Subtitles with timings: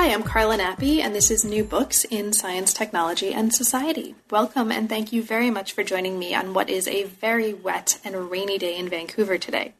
[0.00, 4.14] Hi, I'm Carla Nappi, and this is New Books in Science, Technology, and Society.
[4.30, 8.00] Welcome, and thank you very much for joining me on what is a very wet
[8.02, 9.74] and rainy day in Vancouver today.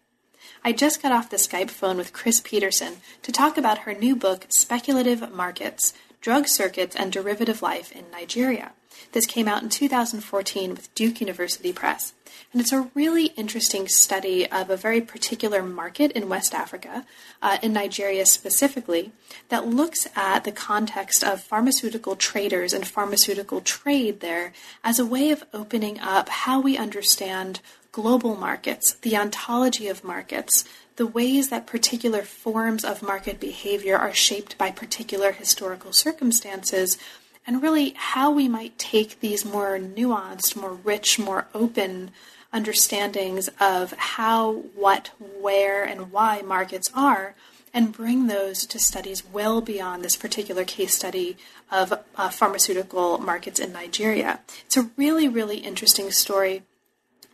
[0.62, 4.14] I just got off the Skype phone with Chris Peterson to talk about her new
[4.14, 8.72] book, Speculative Markets Drug Circuits and Derivative Life in Nigeria.
[9.12, 12.12] This came out in 2014 with Duke University Press.
[12.52, 17.04] And it's a really interesting study of a very particular market in West Africa,
[17.42, 19.12] uh, in Nigeria specifically,
[19.48, 25.30] that looks at the context of pharmaceutical traders and pharmaceutical trade there as a way
[25.30, 27.60] of opening up how we understand
[27.92, 30.64] global markets, the ontology of markets,
[30.96, 36.98] the ways that particular forms of market behavior are shaped by particular historical circumstances,
[37.46, 42.10] and really how we might take these more nuanced, more rich, more open
[42.52, 45.10] understandings of how, what,
[45.40, 47.34] where, and why markets are,
[47.72, 51.36] and bring those to studies well beyond this particular case study
[51.70, 54.40] of uh, pharmaceutical markets in Nigeria.
[54.66, 56.62] It's a really, really interesting story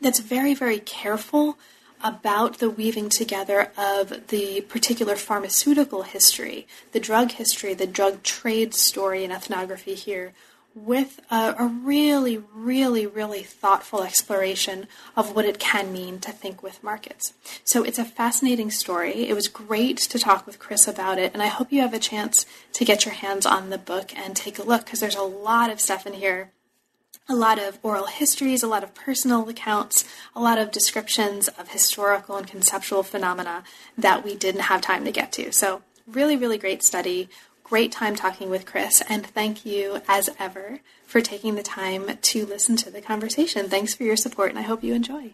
[0.01, 1.59] that's very, very careful
[2.07, 8.73] about the weaving together of the particular pharmaceutical history, the drug history, the drug trade
[8.75, 10.33] story and ethnography here,
[10.73, 16.63] with a, a, really, really, really thoughtful exploration of what it can mean to think
[16.63, 17.33] with markets.
[17.65, 19.27] So it's a fascinating story.
[19.27, 21.99] It was great to talk with Chris about it, and I hope you have a
[21.99, 25.23] chance to get your hands on the book and take a look because there's a
[25.23, 26.53] lot of stuff in here
[27.29, 31.71] a lot of oral histories, a lot of personal accounts, a lot of descriptions of
[31.71, 33.65] historical and conceptual phenomena
[33.99, 35.53] that we didn't have time to get to.
[35.53, 37.29] So, really, really great study.
[37.65, 42.47] Great time talking with Chris, and thank you, as ever, for taking the time to
[42.47, 43.69] listen to the conversation.
[43.69, 45.33] Thanks for your support, and I hope you enjoy.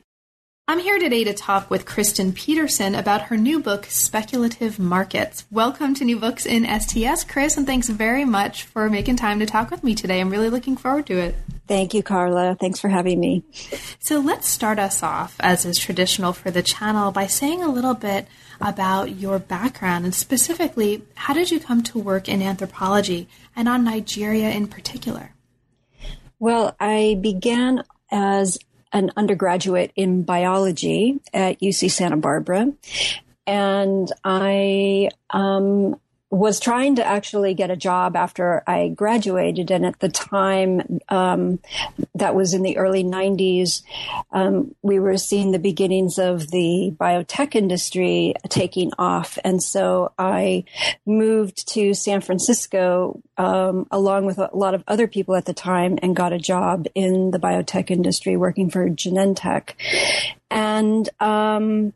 [0.72, 5.44] I'm here today to talk with Kristin Peterson about her new book, Speculative Markets.
[5.50, 9.44] Welcome to New Books in STS, Chris, and thanks very much for making time to
[9.44, 10.18] talk with me today.
[10.18, 11.34] I'm really looking forward to it.
[11.68, 12.56] Thank you, Carla.
[12.58, 13.44] Thanks for having me.
[13.98, 17.92] So let's start us off, as is traditional for the channel, by saying a little
[17.92, 18.26] bit
[18.58, 23.84] about your background and specifically, how did you come to work in anthropology and on
[23.84, 25.34] Nigeria in particular?
[26.38, 28.58] Well, I began as
[28.92, 32.72] an undergraduate in biology at UC Santa Barbara.
[33.46, 35.96] And I um,
[36.32, 39.70] was trying to actually get a job after I graduated.
[39.70, 41.58] And at the time, um,
[42.14, 43.82] that was in the early 90s,
[44.32, 49.38] um, we were seeing the beginnings of the biotech industry taking off.
[49.44, 50.64] And so I
[51.04, 55.98] moved to San Francisco um, along with a lot of other people at the time
[56.00, 59.72] and got a job in the biotech industry working for Genentech.
[60.50, 61.92] And um,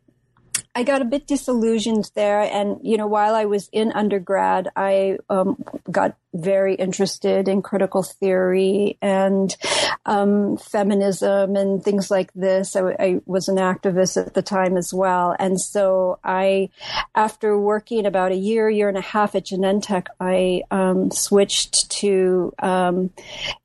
[0.76, 2.42] I got a bit disillusioned there.
[2.42, 8.02] And, you know, while I was in undergrad, I um, got very interested in critical
[8.02, 9.56] theory and
[10.04, 12.76] um, feminism and things like this.
[12.76, 15.34] I, I, was an activist at the time as well.
[15.38, 16.70] And so I,
[17.14, 22.52] after working about a year, year and a half at Genentech, I um, switched to
[22.60, 23.10] um,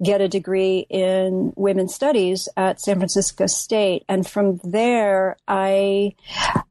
[0.04, 4.04] get a degree in women's studies at San Francisco State.
[4.10, 6.16] And from there, I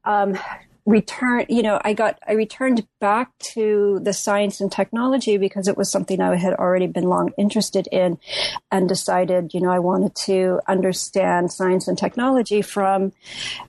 [0.03, 0.37] um,
[0.85, 5.77] return you know i got i returned back to the science and technology because it
[5.77, 8.17] was something i had already been long interested in
[8.71, 13.11] and decided you know i wanted to understand science and technology from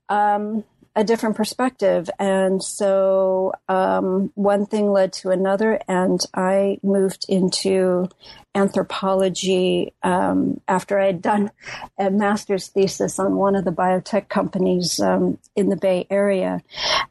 [0.08, 0.64] um,
[0.94, 2.10] a different perspective.
[2.18, 8.08] And so um, one thing led to another, and I moved into
[8.54, 11.50] anthropology um, after I had done
[11.98, 16.60] a master's thesis on one of the biotech companies um, in the Bay Area.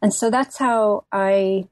[0.01, 1.67] And so that's how I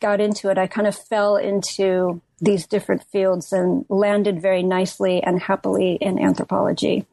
[0.00, 0.58] got into it.
[0.58, 6.18] I kind of fell into these different fields and landed very nicely and happily in
[6.18, 7.06] anthropology.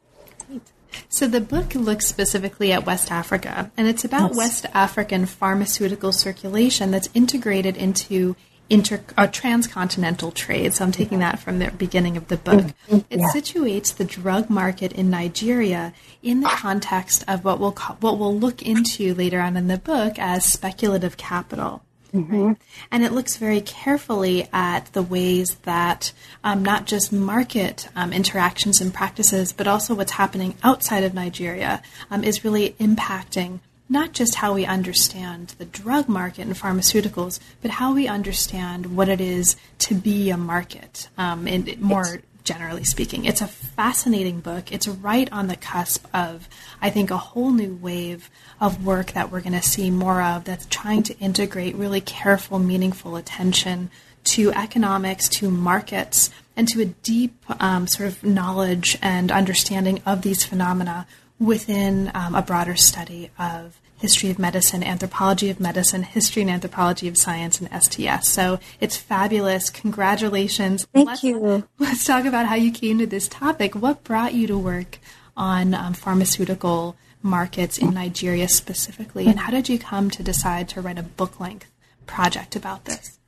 [1.09, 4.38] So the book looks specifically at West Africa, and it's about yes.
[4.38, 8.35] West African pharmaceutical circulation that's integrated into
[8.69, 10.73] inter uh, transcontinental trade.
[10.73, 12.65] So I'm taking that from the beginning of the book.
[12.89, 12.95] Mm-hmm.
[13.09, 13.27] It yeah.
[13.33, 18.38] situates the drug market in Nigeria in the context of what we'll call, what we'll
[18.38, 21.83] look into later on in the book as speculative capital.
[22.13, 22.48] Mm-hmm.
[22.48, 22.57] Right?
[22.92, 26.12] And it looks very carefully at the ways that
[26.44, 31.81] um, not just market um, interactions and practices, but also what's happening outside of Nigeria
[32.09, 33.59] um, is really impacting
[33.89, 39.07] not just how we understand the drug market and pharmaceuticals, but how we understand what
[39.07, 43.25] it is to be a market, um, and more generally speaking.
[43.25, 44.71] It's a fascinating book.
[44.71, 46.47] It's right on the cusp of,
[46.81, 48.29] I think, a whole new wave
[48.61, 52.57] of work that we're going to see more of that's trying to integrate really careful,
[52.57, 53.91] meaningful attention
[54.23, 60.21] to economics, to markets, and to a deep um, sort of knowledge and understanding of
[60.21, 61.05] these phenomena
[61.39, 67.07] within um, a broader study of history of medicine, anthropology of medicine, history and anthropology
[67.07, 68.29] of science, and STS.
[68.29, 69.69] So it's fabulous.
[69.69, 70.85] Congratulations.
[70.94, 71.67] Thank let's, you.
[71.79, 73.75] Let's talk about how you came to this topic.
[73.75, 74.99] What brought you to work
[75.35, 80.81] on um, pharmaceutical markets in Nigeria specifically, and how did you come to decide to
[80.81, 81.71] write a book length
[82.05, 83.19] project about this?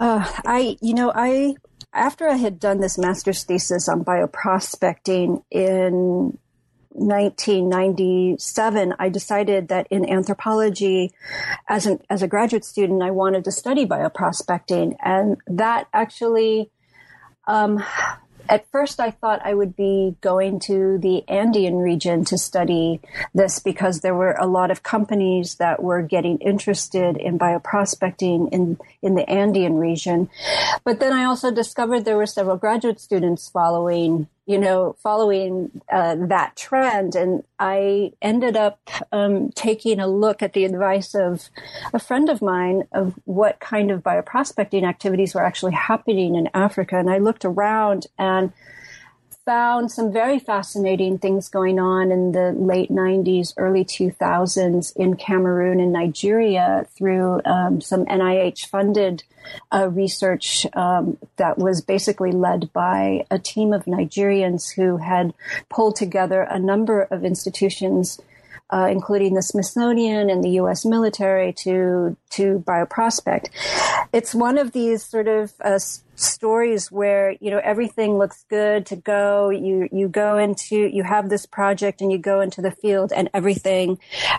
[0.00, 1.54] Uh, I, you know, I
[1.92, 6.38] after I had done this master's thesis on bioprospecting in
[6.90, 11.12] 1997, I decided that in anthropology,
[11.68, 16.70] as an as a graduate student, I wanted to study bioprospecting, and that actually
[17.46, 17.82] um,
[18.48, 23.00] at first I thought I would be going to the Andean region to study
[23.34, 28.78] this because there were a lot of companies that were getting interested in bioprospecting in,
[29.02, 30.30] in the Andean region.
[30.84, 36.16] But then I also discovered there were several graduate students following you know, following uh,
[36.18, 37.14] that trend.
[37.14, 38.80] And I ended up
[39.12, 41.50] um, taking a look at the advice of
[41.92, 46.96] a friend of mine of what kind of bioprospecting activities were actually happening in Africa.
[46.96, 48.54] And I looked around and
[49.48, 55.80] found some very fascinating things going on in the late 90s, early 2000s in Cameroon
[55.80, 59.24] and Nigeria through um, some NIH funded
[59.72, 65.32] uh, research um, that was basically led by a team of Nigerians who had
[65.70, 68.20] pulled together a number of institutions
[68.70, 70.84] uh, including the Smithsonian and the U.S.
[70.84, 73.48] military, to to bioprospect.
[74.12, 75.78] It's one of these sort of uh,
[76.18, 79.50] stories where you know everything looks good to go.
[79.50, 83.28] You you go into you have this project and you go into the field and
[83.32, 83.98] everything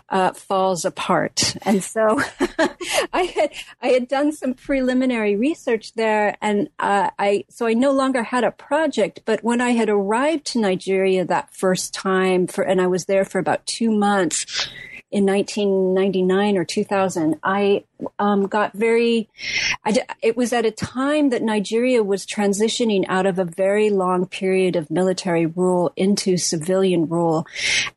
[0.09, 1.55] uh, falls apart.
[1.63, 2.19] And so
[3.13, 7.91] I had I had done some preliminary research there, and uh, I so I no
[7.91, 9.21] longer had a project.
[9.25, 13.25] But when I had arrived to Nigeria that first time for and I was there
[13.25, 14.69] for about two months
[15.11, 17.83] in 1999 or 2000, I
[18.19, 19.29] um, got very.
[19.83, 24.27] I, it was at a time that Nigeria was transitioning out of a very long
[24.27, 27.47] period of military rule into civilian rule,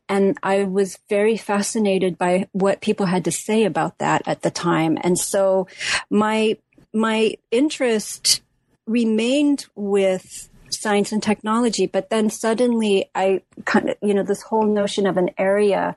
[0.09, 4.51] and I was very fascinated by what people had to say about that at the
[4.51, 4.97] time.
[5.01, 5.67] And so,
[6.09, 6.57] my
[6.93, 8.41] my interest
[8.85, 10.49] remained with
[10.83, 11.87] science and technology.
[11.87, 15.95] But then suddenly I kind of, you know, this whole notion of an area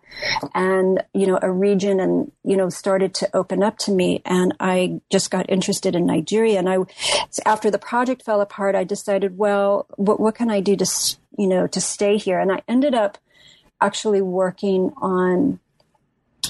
[0.55, 4.23] and, you know, a region and, you know, started to open up to me.
[4.25, 6.59] And I just got interested in Nigeria.
[6.59, 6.79] And I,
[7.45, 10.87] after the project fell apart, I decided, well, what, what can I do to,
[11.37, 12.39] you know, to stay here?
[12.39, 13.19] And I ended up
[13.81, 15.61] actually working on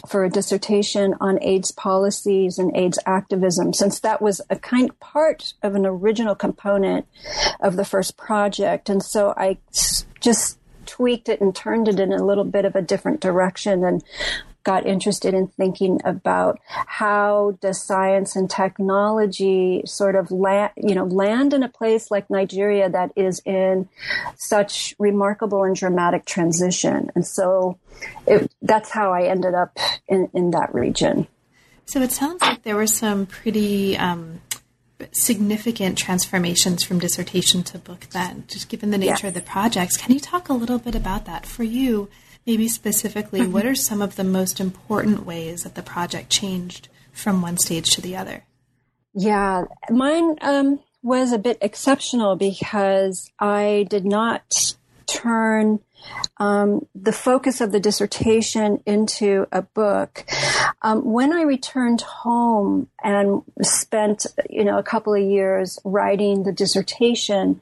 [0.08, 5.54] for a dissertation on AIDS policies and AIDS activism, since that was a kind part
[5.62, 7.06] of an original component
[7.60, 8.88] of the first project.
[8.88, 9.58] And so I
[10.20, 14.02] just tweaked it and turned it in a little bit of a different direction and
[14.66, 21.04] got interested in thinking about how does science and technology sort of land, you know,
[21.04, 23.88] land in a place like Nigeria that is in
[24.34, 27.12] such remarkable and dramatic transition.
[27.14, 27.78] And so
[28.26, 31.26] it, that's how I ended up in, in that region.
[31.84, 34.40] So it sounds like there were some pretty um,
[35.12, 39.24] significant transformations from dissertation to book then, just given the nature yes.
[39.24, 39.96] of the projects.
[39.96, 42.08] Can you talk a little bit about that for you?
[42.46, 43.52] Maybe specifically, mm-hmm.
[43.52, 47.90] what are some of the most important ways that the project changed from one stage
[47.90, 48.44] to the other?
[49.14, 54.74] Yeah, mine um, was a bit exceptional because I did not
[55.06, 55.80] turn
[56.38, 60.24] um, the focus of the dissertation into a book.
[60.82, 66.52] Um, when I returned home and spent, you know, a couple of years writing the
[66.52, 67.60] dissertation,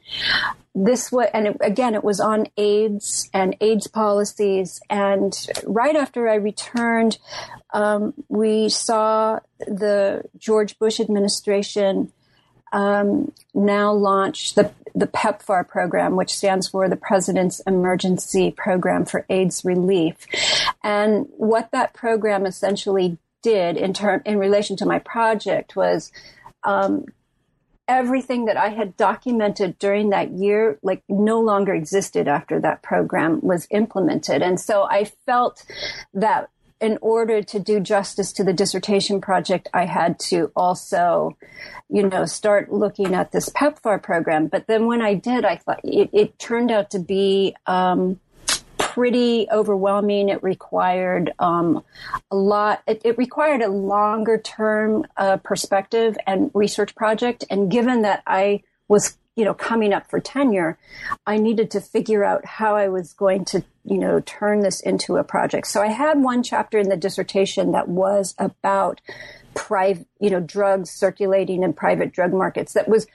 [0.75, 4.81] this was, and it, again, it was on AIDS and AIDS policies.
[4.89, 5.33] And
[5.65, 7.17] right after I returned,
[7.73, 12.11] um, we saw the George Bush administration
[12.75, 19.25] um, now launch the the PEPFAR program, which stands for the President's Emergency Program for
[19.29, 20.15] AIDS Relief.
[20.83, 26.11] And what that program essentially did in term in relation to my project was
[26.63, 27.05] um,
[27.87, 33.41] everything that I had documented during that year, like no longer existed after that program
[33.41, 34.41] was implemented.
[34.41, 35.65] And so I felt
[36.13, 36.49] that
[36.85, 41.35] in order to do justice to the dissertation project, I had to also,
[41.89, 44.45] you know, start looking at this PEPFAR program.
[44.47, 48.19] But then when I did, I thought it, it turned out to be, um,
[48.77, 50.29] pretty overwhelming.
[50.29, 51.83] It required um,
[52.31, 52.83] a lot.
[52.87, 57.43] It, it, required a longer term uh, perspective and research project.
[57.49, 60.77] And given that I was, you know, coming up for tenure,
[61.25, 65.17] I needed to figure out how I was going to, you know, turn this into
[65.17, 65.67] a project.
[65.67, 69.01] So I had one chapter in the dissertation that was about
[69.55, 72.73] private, you know, drugs circulating in private drug markets.
[72.73, 73.07] That was,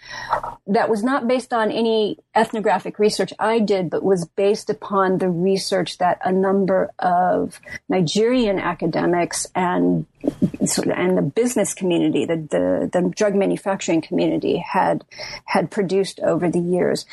[0.66, 5.28] that was not based on any ethnographic research I did, but was based upon the
[5.28, 13.08] research that a number of Nigerian academics and and the business community, the, the, the
[13.16, 15.04] drug manufacturing community had
[15.46, 17.06] had produced over the years.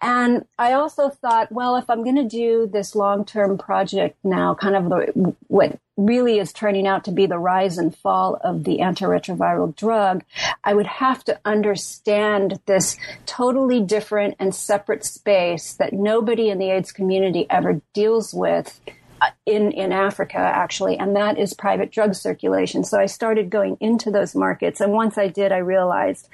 [0.00, 4.54] And I also thought, well, if I'm going to do this long term project now,
[4.54, 8.64] kind of the, what really is turning out to be the rise and fall of
[8.64, 10.24] the antiretroviral drug,
[10.64, 16.70] I would have to understand this totally different and separate space that nobody in the
[16.70, 18.80] AIDS community ever deals with
[19.20, 22.82] uh, in in Africa actually, and that is private drug circulation.
[22.82, 26.28] So I started going into those markets, and once I did, I realized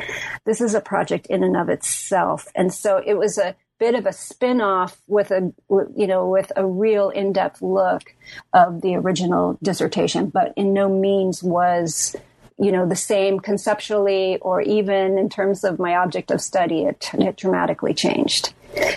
[0.46, 2.48] this is a project in and of itself.
[2.54, 5.52] And so it was a bit of a spin-off with a
[5.96, 8.14] you know with a real in-depth look
[8.52, 12.16] of the original dissertation, but in no means was
[12.58, 16.84] you know the same conceptually or even in terms of my object of study.
[16.84, 18.52] It, it dramatically changed.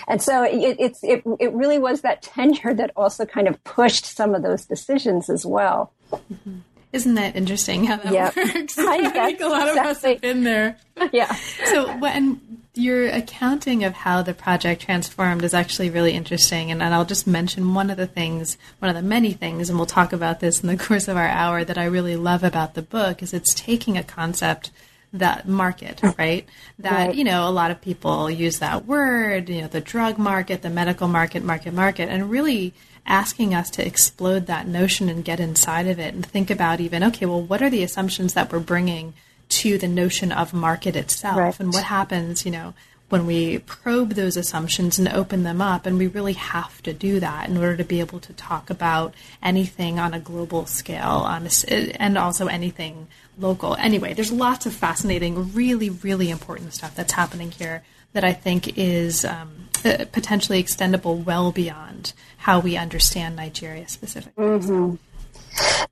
[0.06, 4.04] And so it, it's, it, it really was that tenure that also kind of pushed
[4.04, 5.92] some of those decisions as well.
[6.12, 6.58] Mm-hmm.
[6.92, 8.36] Isn't that interesting how that yep.
[8.36, 8.78] works?
[8.78, 10.76] I, I think a lot of us have been there.
[11.12, 11.34] Yeah.
[11.64, 16.94] So when your accounting of how the project transformed is actually really interesting, and, and
[16.94, 20.12] I'll just mention one of the things, one of the many things, and we'll talk
[20.12, 23.22] about this in the course of our hour that I really love about the book
[23.22, 24.70] is it's taking a concept
[25.12, 26.14] that market, oh.
[26.18, 26.48] right?
[26.78, 27.14] That, right.
[27.14, 30.70] you know, a lot of people use that word, you know, the drug market, the
[30.70, 32.72] medical market, market, market, and really
[33.04, 37.04] asking us to explode that notion and get inside of it and think about even,
[37.04, 39.12] okay, well, what are the assumptions that we're bringing
[39.60, 41.36] to the notion of market itself?
[41.36, 41.60] Right.
[41.60, 42.74] And what happens, you know,
[43.08, 47.20] when we probe those assumptions and open them up, and we really have to do
[47.20, 51.46] that in order to be able to talk about anything on a global scale, on
[51.46, 53.76] a, and also anything local.
[53.76, 57.82] Anyway, there's lots of fascinating, really, really important stuff that's happening here
[58.14, 64.42] that I think is um, uh, potentially extendable well beyond how we understand Nigeria specifically.
[64.42, 64.94] Mm-hmm.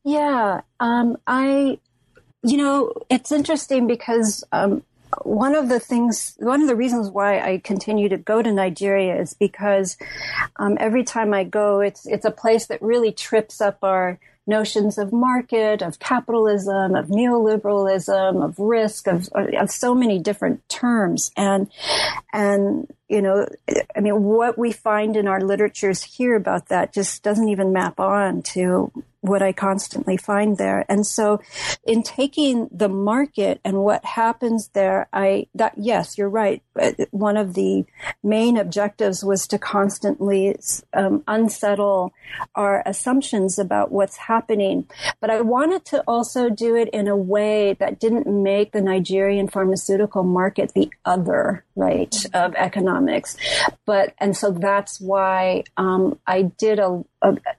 [0.05, 1.79] Yeah, um, I,
[2.43, 4.83] you know, it's interesting because um,
[5.23, 9.21] one of the things, one of the reasons why I continue to go to Nigeria
[9.21, 9.97] is because
[10.57, 14.99] um, every time I go, it's it's a place that really trips up our notions
[14.99, 21.31] of market, of capitalism, of neoliberalism, of risk, of, of so many different terms.
[21.37, 21.71] And,
[22.33, 23.47] and, you know,
[23.97, 28.01] I mean, what we find in our literatures here about that just doesn't even map
[28.01, 30.85] on to what I constantly find there.
[30.89, 31.41] And so
[31.85, 36.63] in taking the market and what happens there, I, that, yes, you're right.
[37.11, 37.85] One of the
[38.23, 40.57] main objectives was to constantly
[40.95, 42.13] um, unsettle
[42.55, 44.87] our assumptions about what's happening.
[45.21, 49.49] But I wanted to also do it in a way that didn't make the Nigerian
[49.49, 53.37] pharmaceutical market the other, right, of economics.
[53.85, 57.05] But, and so that's why um, I did a,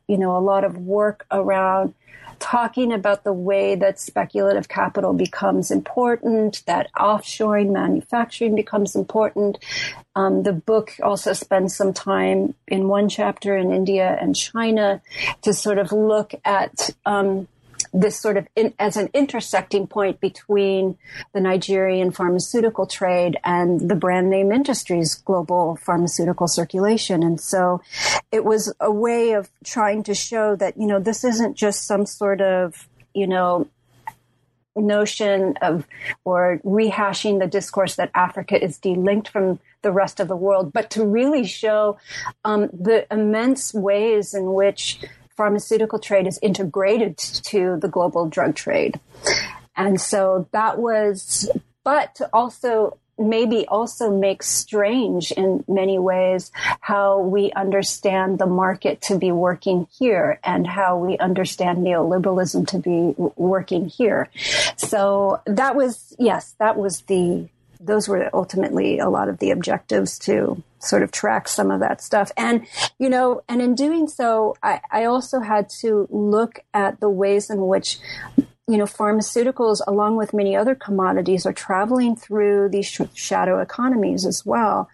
[0.08, 1.94] you know, a lot of work around
[2.42, 9.60] talking about the way that speculative capital becomes important, that offshoring manufacturing becomes important.
[10.16, 15.02] Um, the book also spends some time in one chapter in India and China
[15.44, 17.48] to sort of look at um,
[17.94, 20.98] this sort of in, as an intersecting point between
[21.34, 27.24] the Nigerian pharmaceutical trade and the brand name industry's global pharmaceutical circulation.
[27.24, 27.82] And so
[28.32, 32.06] it was a way of trying to show that, you know, this isn't just some
[32.06, 33.68] sort of, you know,
[34.76, 35.86] notion of
[36.24, 40.90] or rehashing the discourse that Africa is delinked from the rest of the world, but
[40.92, 41.98] to really show
[42.46, 45.00] um, the immense ways in which
[45.36, 49.00] pharmaceutical trade is integrated to the global drug trade.
[49.76, 51.50] And so that was,
[51.84, 59.18] but also maybe also makes strange in many ways how we understand the market to
[59.18, 64.28] be working here and how we understand neoliberalism to be working here.
[64.76, 67.48] So that was, yes, that was the,
[67.82, 72.02] those were ultimately a lot of the objectives to sort of track some of that
[72.02, 72.32] stuff.
[72.38, 72.66] And,
[73.00, 77.50] you know, and in doing so, I, I also had to look at the ways
[77.50, 78.00] in which
[78.72, 84.26] you know, pharmaceuticals, along with many other commodities, are traveling through these sh- shadow economies
[84.26, 84.90] as well,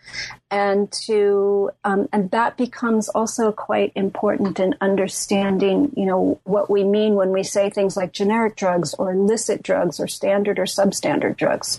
[0.50, 6.84] and to um, and that becomes also quite important in understanding, you know, what we
[6.84, 11.38] mean when we say things like generic drugs or illicit drugs or standard or substandard
[11.38, 11.78] drugs.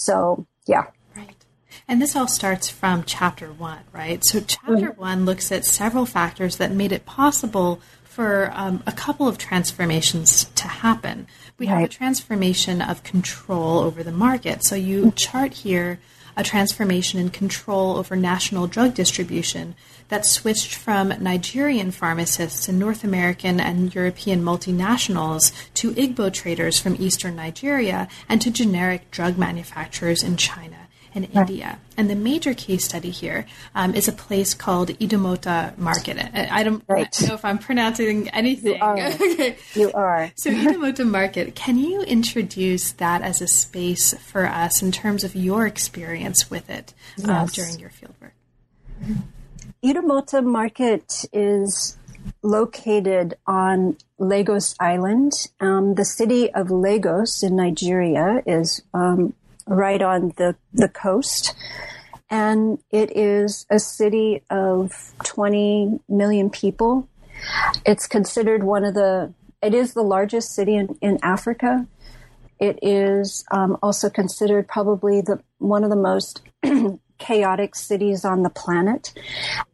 [0.00, 0.86] So, yeah.
[1.14, 1.44] Right.
[1.86, 4.24] And this all starts from chapter one, right?
[4.24, 5.00] So, chapter mm-hmm.
[5.00, 10.46] one looks at several factors that made it possible for um, a couple of transformations
[10.54, 11.26] to happen.
[11.58, 11.74] We right.
[11.74, 14.64] have a transformation of control over the market.
[14.64, 16.00] So you chart here
[16.36, 19.74] a transformation in control over national drug distribution
[20.10, 26.96] that switched from Nigerian pharmacists and North American and European multinationals to Igbo traders from
[26.98, 30.76] eastern Nigeria and to generic drug manufacturers in China
[31.14, 31.48] and right.
[31.48, 31.78] India.
[31.96, 36.18] And the major case study here um, is a place called Idumota Market.
[36.34, 37.08] I, don't, right.
[37.26, 38.76] know if I'm pronouncing anything.
[38.76, 38.96] You are.
[39.20, 39.56] okay.
[39.74, 40.32] You are.
[40.36, 45.34] so Idumota Market, can you introduce that as a space for us in terms of
[45.34, 46.94] your experience with it
[47.26, 48.32] um, during your fieldwork?
[49.82, 51.96] Idumota Market is
[52.42, 55.32] located on Lagos Island.
[55.58, 59.32] Um, the city of Lagos in Nigeria is um,
[59.66, 61.54] right on the, the coast.
[62.28, 64.92] And it is a city of
[65.24, 67.08] 20 million people.
[67.86, 69.32] It's considered one of the,
[69.62, 71.86] it is the largest city in, in Africa.
[72.58, 76.42] It is um, also considered probably the one of the most
[77.20, 79.12] chaotic cities on the planet.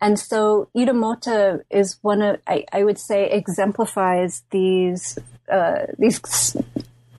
[0.00, 5.18] And so Idumota is one of, I, I would say, exemplifies these,
[5.50, 6.56] uh, these,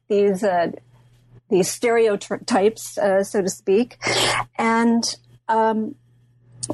[0.07, 0.71] these, uh,
[1.49, 3.97] these stereotypes, uh, so to speak.
[4.59, 5.03] And
[5.47, 5.95] um,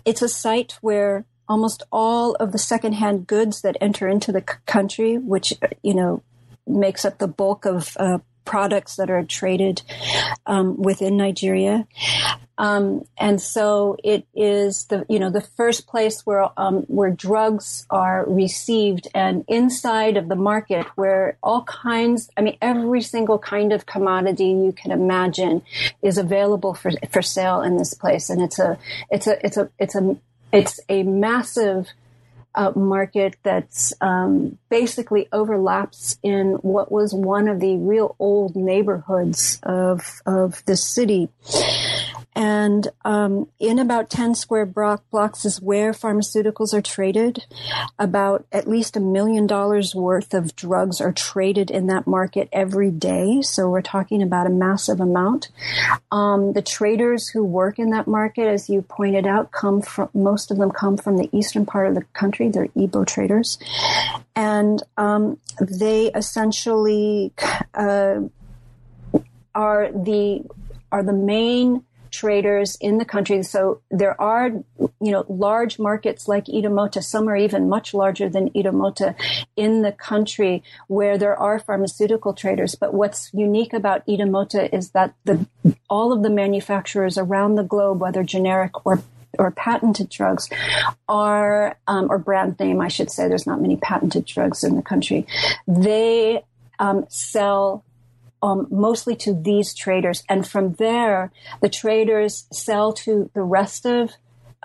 [0.03, 4.57] it's a site where almost all of the secondhand goods that enter into the c-
[4.65, 6.23] country, which, you know,
[6.65, 9.81] makes up the bulk of uh, products that are traded
[10.45, 11.87] um, within Nigeria.
[12.57, 17.85] Um, and so it is the you know the first place where um, where drugs
[17.89, 23.73] are received, and inside of the market where all kinds I mean every single kind
[23.73, 25.63] of commodity you can imagine
[26.03, 28.77] is available for for sale in this place, and it's a
[29.09, 30.15] it's a it's a it's a
[30.51, 31.87] it's a massive
[32.55, 39.59] uh, market that's um, basically overlaps in what was one of the real old neighborhoods
[39.63, 41.29] of of the city.
[42.35, 47.45] And um, in about 10 square block blocks is where pharmaceuticals are traded.
[47.99, 52.91] About at least a million dollars worth of drugs are traded in that market every
[52.91, 53.41] day.
[53.41, 55.49] So we're talking about a massive amount.
[56.11, 60.51] Um, the traders who work in that market, as you pointed out, come from, most
[60.51, 62.49] of them come from the eastern part of the country.
[62.49, 63.59] They're Igbo traders.
[64.35, 67.31] And um, they essentially
[67.73, 68.21] uh,
[69.55, 70.43] are the
[70.91, 73.41] are the main traders in the country.
[73.43, 77.03] So there are, you know, large markets like Idumota.
[77.03, 79.15] Some are even much larger than Idumota
[79.57, 82.75] in the country where there are pharmaceutical traders.
[82.75, 85.45] But what's unique about Idumota is that the,
[85.89, 89.01] all of the manufacturers around the globe, whether generic or
[89.39, 90.47] or patented drugs
[91.07, 93.27] are, um, or brand name, I should say.
[93.27, 95.25] There's not many patented drugs in the country.
[95.67, 96.43] They
[96.77, 97.83] um, sell
[98.43, 100.23] um, mostly to these traders.
[100.27, 104.11] And from there, the traders sell to the rest of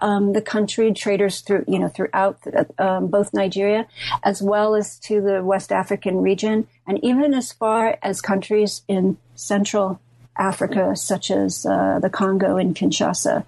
[0.03, 2.39] um, the country, traders through, you know, throughout
[2.79, 3.87] um, both Nigeria,
[4.23, 9.17] as well as to the West African region, and even as far as countries in
[9.35, 10.01] Central
[10.37, 13.45] Africa, such as uh, the Congo and Kinshasa.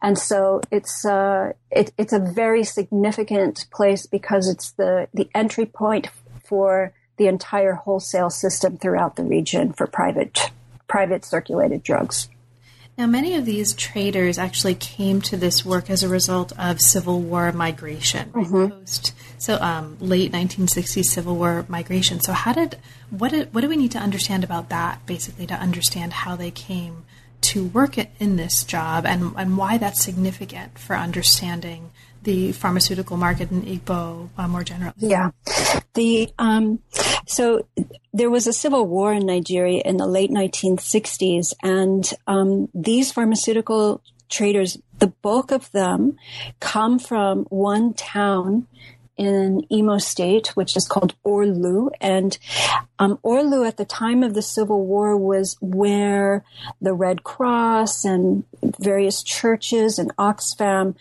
[0.00, 5.66] And so it's uh, it, it's a very significant place because it's the the entry
[5.66, 6.08] point
[6.44, 10.50] for the entire wholesale system throughout the region for private
[10.88, 12.30] private circulated drugs.
[12.96, 17.20] Now, many of these traders actually came to this work as a result of Civil
[17.20, 18.68] War migration, mm-hmm.
[18.68, 22.20] post so um, late 1960s Civil War migration.
[22.20, 22.78] So, how did
[23.10, 26.50] what did, what do we need to understand about that, basically, to understand how they
[26.50, 27.04] came
[27.42, 31.90] to work in this job and, and why that's significant for understanding
[32.22, 34.94] the pharmaceutical market in Igbo uh, more generally.
[34.98, 35.30] Yeah.
[35.94, 36.80] The, um,
[37.26, 37.66] so
[38.12, 44.02] there was a civil war in Nigeria in the late 1960s and, um, these pharmaceutical
[44.28, 46.16] traders, the bulk of them
[46.60, 48.66] come from one town
[49.20, 51.90] in Imo State, which is called Orlu.
[52.00, 52.38] And
[52.98, 56.42] um, Orlu at the time of the Civil War was where
[56.80, 60.94] the Red Cross and various churches and Oxfam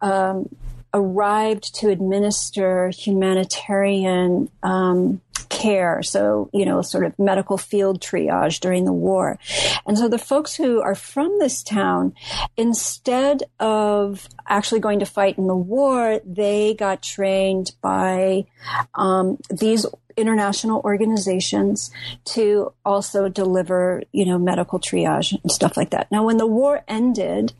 [0.00, 0.48] um,
[0.96, 6.02] arrived to administer humanitarian um, care.
[6.02, 9.38] So, you know, sort of medical field triage during the war.
[9.86, 12.14] And so the folks who are from this town,
[12.56, 18.46] instead of actually going to fight in the war, they got trained by
[18.94, 21.90] um, these international organizations
[22.24, 26.10] to also deliver, you know, medical triage and stuff like that.
[26.10, 27.52] Now, when the war ended,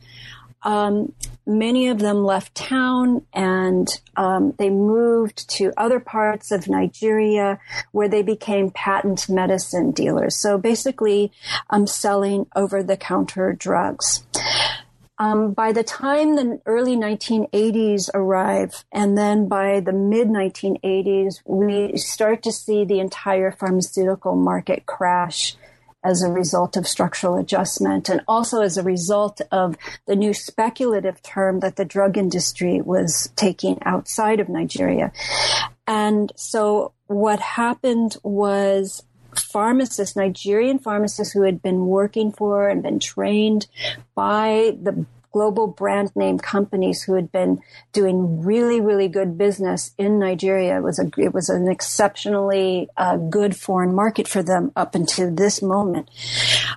[0.67, 1.13] um,
[1.47, 7.61] many of them left town and um, they moved to other parts of Nigeria
[7.93, 10.37] where they became patent medicine dealers.
[10.37, 11.31] So basically,
[11.71, 14.25] um, selling over the counter drugs.
[15.19, 21.97] Um, by the time the early 1980s arrive, and then by the mid 1980s, we
[21.97, 25.57] start to see the entire pharmaceutical market crash
[26.07, 31.21] as a result of structural adjustment and also as a result of the new speculative
[31.23, 35.13] term that the drug industry was taking outside of Nigeria.
[35.87, 39.03] And so what happened was
[39.35, 43.67] pharmacists, Nigerian pharmacists who had been working for and been trained
[44.15, 45.05] by the
[45.37, 47.61] global brand name companies who had been
[47.93, 50.79] doing really, really good business in Nigeria.
[50.79, 55.31] It was a, it was an exceptionally uh, good foreign market for them up until
[55.31, 56.09] this moment.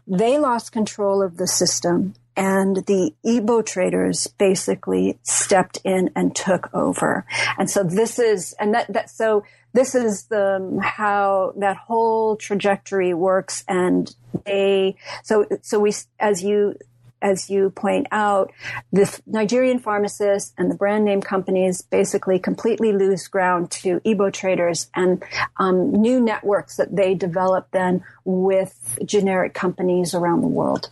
[0.06, 6.69] They lost control of the system and the Igbo traders basically stepped in and took
[6.74, 7.26] over.
[7.58, 13.13] And so this is, and that, that, so this is the, how that whole trajectory
[13.13, 13.63] works.
[13.69, 14.13] And
[14.45, 16.76] they, so, so we, as you
[17.21, 18.51] as you point out,
[18.91, 24.89] the Nigerian pharmacists and the brand name companies basically completely lose ground to Igbo traders
[24.95, 25.23] and
[25.58, 30.89] um, new networks that they develop then with generic companies around the world.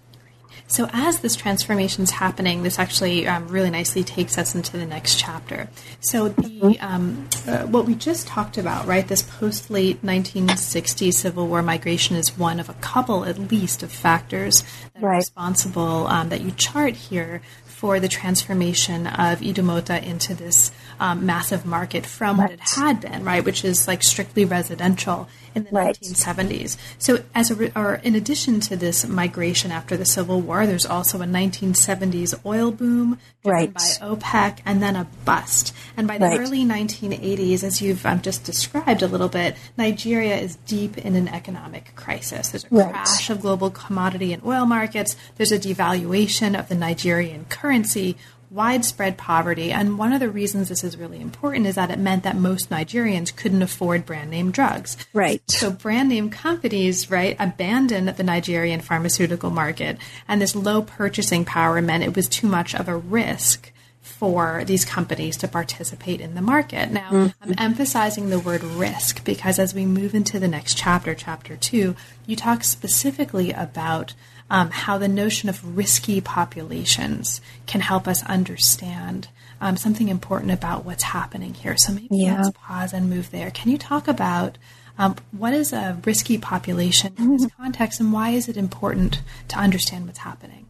[0.68, 4.86] So, as this transformation is happening, this actually um, really nicely takes us into the
[4.86, 5.70] next chapter.
[6.00, 9.08] So, the um, uh, what we just talked about, right?
[9.08, 13.92] This post late 1960s Civil War migration is one of a couple, at least, of
[13.92, 15.14] factors that right.
[15.14, 17.42] are responsible um, that you chart here
[17.78, 22.52] for the transformation of Idumota into this um, massive market from right.
[22.52, 25.98] what it had been, right, which is like strictly residential in the right.
[26.00, 26.78] 1970s.
[26.98, 31.22] So, as a, or in addition to this migration after the Civil War, there's also
[31.22, 33.74] a 1970s oil boom driven right.
[33.74, 35.74] by OPEC, and then a bust.
[35.96, 36.40] And by the right.
[36.40, 41.28] early 1980s, as you've um, just described a little bit, Nigeria is deep in an
[41.28, 42.50] economic crisis.
[42.50, 45.16] There's a crash of global commodity and oil markets.
[45.36, 48.18] There's a devaluation of the Nigerian currency
[48.50, 49.72] widespread poverty.
[49.72, 52.70] And one of the reasons this is really important is that it meant that most
[52.70, 54.98] Nigerians couldn't afford brand name drugs.
[55.14, 55.42] Right.
[55.48, 59.98] So brand name companies, right, abandoned the Nigerian pharmaceutical market.
[60.28, 63.72] And this low purchasing power meant it was too much of a risk
[64.08, 66.90] for these companies to participate in the market.
[66.90, 67.44] Now, mm-hmm.
[67.44, 71.96] I'm emphasizing the word risk because as we move into the next chapter, chapter two,
[72.26, 74.14] you talk specifically about
[74.50, 79.28] um, how the notion of risky populations can help us understand
[79.60, 81.76] um, something important about what's happening here.
[81.78, 82.38] So maybe yeah.
[82.38, 83.52] let's pause and move there.
[83.52, 84.58] Can you talk about
[84.98, 89.58] um, what is a risky population in this context and why is it important to
[89.58, 90.66] understand what's happening?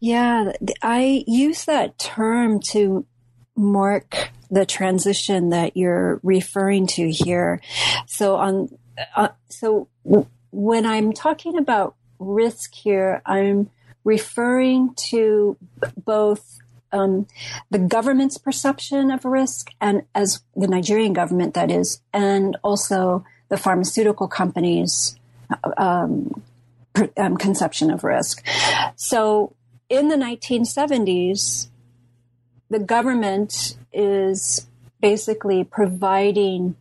[0.00, 0.52] Yeah,
[0.82, 3.06] I use that term to
[3.56, 7.60] mark the transition that you're referring to here.
[8.06, 8.68] So on,
[9.16, 9.88] uh, so
[10.50, 13.70] when I'm talking about risk here, I'm
[14.04, 15.56] referring to
[16.04, 16.58] both
[16.92, 17.26] um,
[17.70, 23.56] the government's perception of risk and as the Nigerian government, that is, and also the
[23.56, 25.16] pharmaceutical companies'
[25.76, 26.42] um,
[27.16, 28.46] um, conception of risk.
[28.96, 29.54] So
[29.88, 31.68] in the 1970s,
[32.70, 34.66] the government is
[35.00, 36.76] basically providing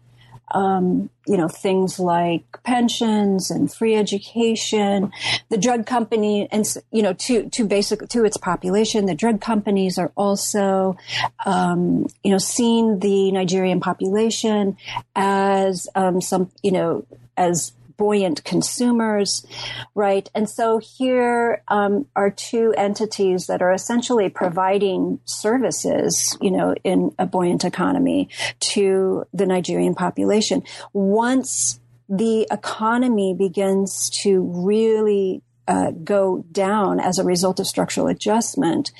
[0.51, 5.11] um, you know, things like pensions and free education.
[5.49, 9.97] The drug company, and you know, to to basic to its population, the drug companies
[9.97, 10.97] are also,
[11.45, 14.77] um, you know, seeing the Nigerian population
[15.15, 17.05] as um, some, you know,
[17.37, 19.45] as buoyant consumers,
[19.93, 20.27] right?
[20.33, 27.13] And so here um, are two entities that are essentially providing services, you know, in
[27.19, 28.27] a buoyant economy
[28.73, 30.63] to the Nigerian population.
[30.93, 38.91] Once the economy begins to really uh, go down as a result of structural adjustment,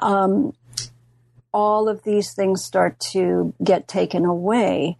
[0.00, 0.54] um,
[1.52, 4.96] all of these things start to get taken away.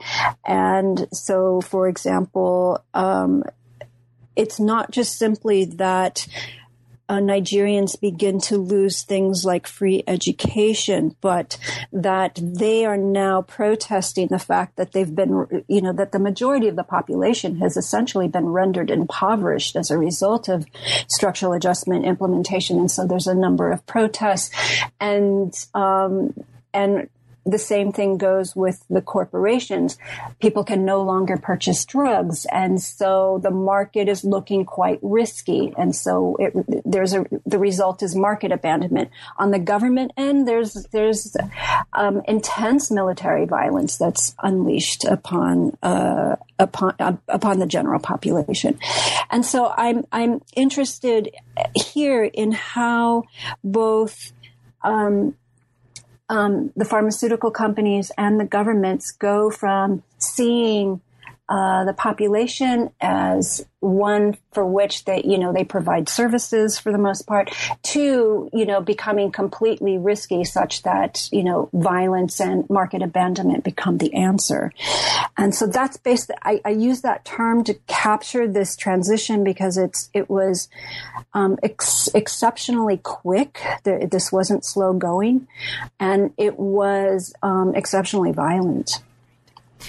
[0.46, 3.44] And so, for example, um,
[4.36, 6.26] it's not just simply that
[7.08, 11.56] uh, Nigerians begin to lose things like free education, but
[11.92, 16.68] that they are now protesting the fact that they've been, you know, that the majority
[16.68, 20.66] of the population has essentially been rendered impoverished as a result of
[21.08, 22.78] structural adjustment implementation.
[22.78, 24.50] And so there's a number of protests
[25.00, 26.34] and, um,
[26.74, 27.08] and
[27.50, 29.98] the same thing goes with the corporations.
[30.40, 32.46] People can no longer purchase drugs.
[32.52, 35.72] And so the market is looking quite risky.
[35.76, 36.52] And so it,
[36.84, 39.10] there's a, the result is market abandonment.
[39.38, 41.36] On the government end, there's, there's,
[41.92, 48.78] um, intense military violence that's unleashed upon, uh, upon, uh, upon the general population.
[49.30, 51.30] And so I'm, I'm interested
[51.74, 53.24] here in how
[53.64, 54.32] both,
[54.82, 55.34] um,
[56.28, 61.00] um, the pharmaceutical companies and the governments go from seeing
[61.48, 66.98] uh, the population as one for which they, you know, they provide services for the
[66.98, 67.50] most part,
[67.82, 73.98] to, you know, becoming completely risky such that, you know, violence and market abandonment become
[73.98, 74.72] the answer.
[75.36, 80.10] And so that's based, I, I use that term to capture this transition because it's,
[80.12, 80.68] it was,
[81.32, 83.60] um, ex- exceptionally quick.
[83.84, 85.46] This wasn't slow going
[86.00, 89.02] and it was, um, exceptionally violent.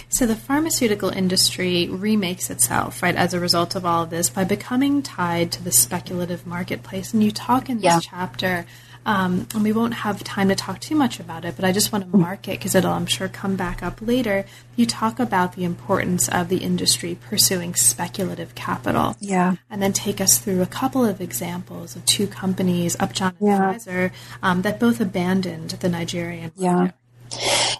[0.09, 4.43] So the pharmaceutical industry remakes itself, right, as a result of all of this by
[4.43, 7.13] becoming tied to the speculative marketplace.
[7.13, 7.99] And you talk in this yeah.
[8.01, 8.65] chapter,
[9.05, 11.91] um, and we won't have time to talk too much about it, but I just
[11.91, 14.45] want to mark it because it'll, I'm sure, come back up later.
[14.75, 19.15] You talk about the importance of the industry pursuing speculative capital.
[19.19, 19.55] Yeah.
[19.69, 23.73] And then take us through a couple of examples of two companies, Upjohn and yeah.
[23.73, 24.11] Pfizer,
[24.43, 26.61] um, that both abandoned the Nigerian market.
[26.61, 26.91] Yeah.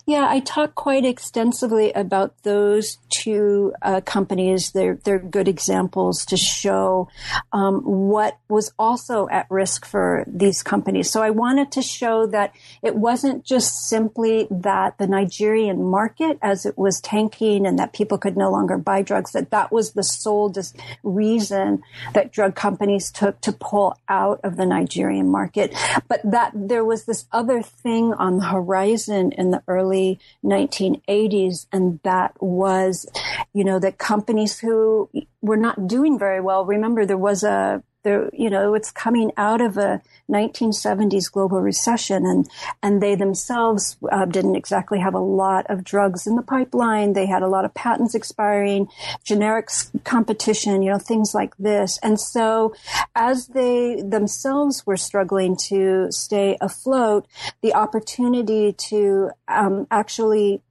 [0.06, 4.72] Yeah, I talk quite extensively about those two uh, companies.
[4.72, 7.10] They're they're good examples to show
[7.54, 11.10] um, what was also at risk for these companies.
[11.12, 16.66] So I wanted to show that it wasn't just simply that the Nigerian market, as
[16.66, 19.34] it was tanking, and that people could no longer buy drugs.
[19.34, 21.84] That that was the sole dis- reason
[22.14, 25.76] that drug companies took to pull out of the Nigerian market,
[26.08, 31.66] but that there was this other thing on the horizon in the early 1980s.
[31.72, 33.08] And that was,
[33.54, 35.10] you know, that companies who
[35.42, 36.66] were not doing very well.
[36.66, 42.48] Remember, there was a you know, it's coming out of a 1970s global recession and,
[42.82, 47.14] and they themselves uh, didn't exactly have a lot of drugs in the pipeline.
[47.14, 48.88] They had a lot of patents expiring,
[49.26, 52.00] generics competition, you know, things like this.
[52.02, 52.74] And so
[53.16, 57.28] as they themselves were struggling to stay afloat,
[57.62, 60.62] the opportunity to um, actually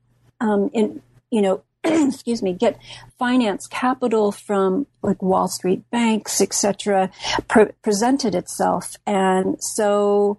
[0.41, 1.63] um, in, you know,
[2.09, 2.79] excuse me, get
[3.19, 7.11] finance capital from like Wall Street banks, etc.,
[7.49, 10.39] pre- presented itself, and so,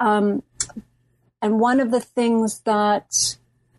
[0.00, 0.42] um,
[1.42, 3.36] and one of the things that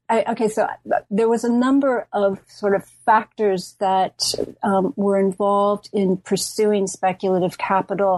[0.09, 0.67] I, okay, so
[1.09, 4.17] there was a number of sort of factors that
[4.69, 8.13] um, were involved in pursuing speculative capital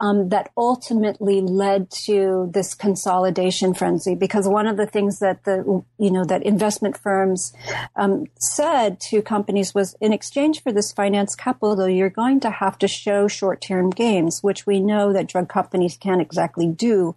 [0.00, 4.14] um, that ultimately led to this consolidation frenzy.
[4.14, 5.56] Because one of the things that the
[6.04, 7.54] you know that investment firms
[8.02, 12.50] um, said to companies was, in exchange for this finance capital, though, you're going to
[12.50, 17.14] have to show short-term gains, which we know that drug companies can't exactly do,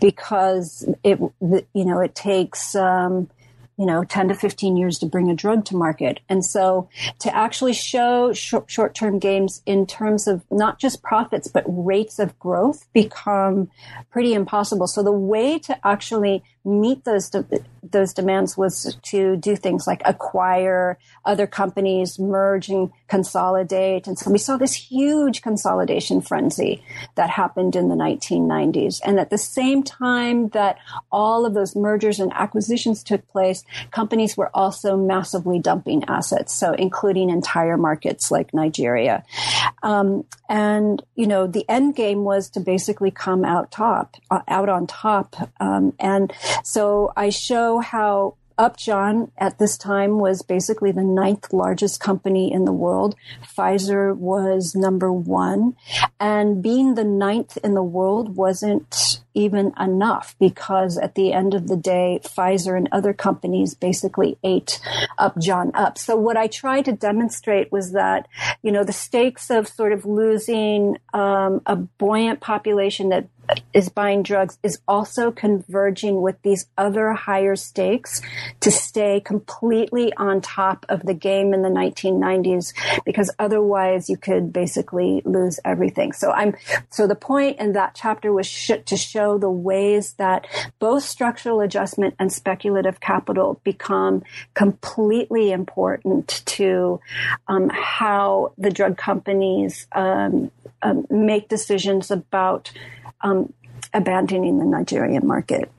[0.00, 1.18] because it
[1.80, 3.28] you know it takes um,
[3.76, 6.20] you know, 10 to 15 years to bring a drug to market.
[6.28, 6.88] And so
[7.20, 12.38] to actually show short term gains in terms of not just profits, but rates of
[12.38, 13.70] growth become
[14.10, 14.86] pretty impossible.
[14.86, 17.44] So the way to actually meet those de-
[17.90, 24.06] those demands was to do things like acquire other companies, merge and consolidate.
[24.06, 26.82] And so we saw this huge consolidation frenzy
[27.14, 29.00] that happened in the 1990s.
[29.04, 30.78] And at the same time that
[31.12, 36.72] all of those mergers and acquisitions took place, companies were also massively dumping assets, so
[36.72, 39.24] including entire markets like Nigeria.
[39.82, 44.68] Um, and you know, the end game was to basically come out top, uh, out
[44.68, 45.36] on top.
[45.60, 52.00] Um, and so I show how Upjohn at this time was basically the ninth largest
[52.00, 53.16] company in the world.
[53.42, 55.74] Pfizer was number one.
[56.20, 61.68] And being the ninth in the world wasn't even enough because at the end of
[61.68, 64.80] the day, Pfizer and other companies basically ate
[65.18, 65.98] Upjohn up.
[65.98, 68.28] So what I tried to demonstrate was that,
[68.62, 73.28] you know, the stakes of sort of losing um, a buoyant population that
[73.72, 78.22] is buying drugs is also converging with these other higher stakes
[78.60, 82.72] to stay completely on top of the game in the 1990s
[83.04, 86.12] because otherwise you could basically lose everything.
[86.12, 86.54] So I'm
[86.90, 90.46] so the point in that chapter was sh- to show the ways that
[90.78, 94.22] both structural adjustment and speculative capital become
[94.54, 97.00] completely important to
[97.48, 100.50] um, how the drug companies um,
[100.82, 102.70] um, make decisions about
[103.22, 103.52] um,
[103.92, 105.70] abandoning the Nigerian market.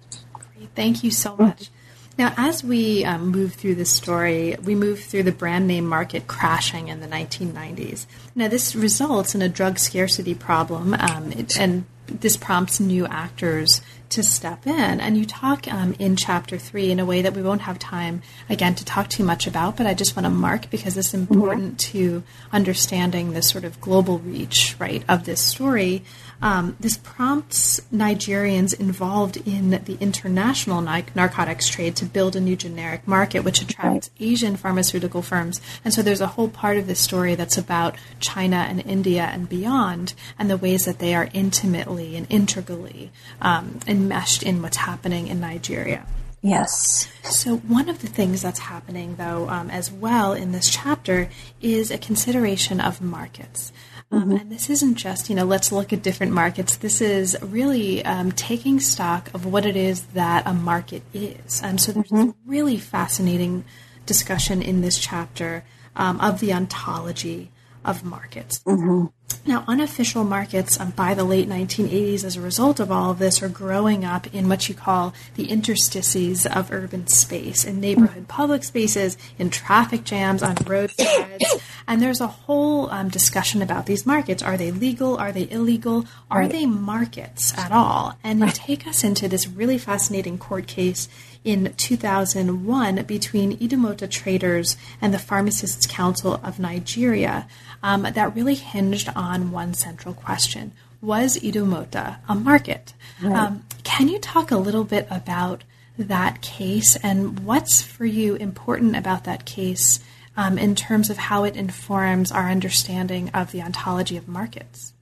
[0.75, 1.69] Thank you so much.
[2.17, 6.27] Now, as we um, move through this story, we move through the brand name market
[6.27, 8.05] crashing in the 1990s.
[8.33, 13.81] Now, this results in a drug scarcity problem, um, it, and this prompts new actors
[14.09, 15.01] to step in.
[15.01, 18.21] And you talk um, in chapter three in a way that we won't have time,
[18.49, 21.77] again, to talk too much about, but I just want to mark because it's important
[21.77, 21.97] mm-hmm.
[21.97, 26.03] to understanding the sort of global reach, right, of this story.
[26.41, 33.07] Um, this prompts Nigerians involved in the international narcotics trade to build a new generic
[33.07, 34.27] market, which attracts right.
[34.27, 35.61] Asian pharmaceutical firms.
[35.83, 39.47] And so there's a whole part of this story that's about China and India and
[39.47, 45.27] beyond, and the ways that they are intimately and integrally um, enmeshed in what's happening
[45.27, 46.05] in Nigeria.
[46.45, 47.07] Yes.
[47.23, 51.27] So, one of the things that's happening, though, um, as well in this chapter
[51.59, 53.73] is a consideration of markets.
[54.11, 54.37] Um, mm-hmm.
[54.37, 56.77] and this isn't just, you know, let's look at different markets.
[56.77, 61.61] This is really um, taking stock of what it is that a market is.
[61.63, 63.65] Um, so there's a really fascinating
[64.05, 65.63] discussion in this chapter
[65.95, 67.51] um, of the ontology
[67.83, 68.59] of markets.
[68.59, 69.05] Mm-hmm.
[69.47, 73.43] Now, unofficial markets um, by the late 1980s, as a result of all of this,
[73.43, 78.63] are growing up in what you call the interstices of urban space, in neighborhood public
[78.63, 81.57] spaces, in traffic jams, on roadsides.
[81.87, 84.41] and there's a whole um, discussion about these markets.
[84.41, 85.15] Are they legal?
[85.17, 86.05] Are they illegal?
[86.31, 86.51] Are right.
[86.51, 88.17] they markets at all?
[88.23, 91.07] And they take us into this really fascinating court case
[91.43, 97.47] in 2001 between Idumota traders and the Pharmacists Council of Nigeria
[97.83, 102.93] um, that really hinged on one central question Was Idumota a market?
[103.21, 103.35] Right.
[103.35, 105.63] Um, can you talk a little bit about
[105.97, 109.99] that case and what's for you important about that case
[110.37, 114.93] um, in terms of how it informs our understanding of the ontology of markets?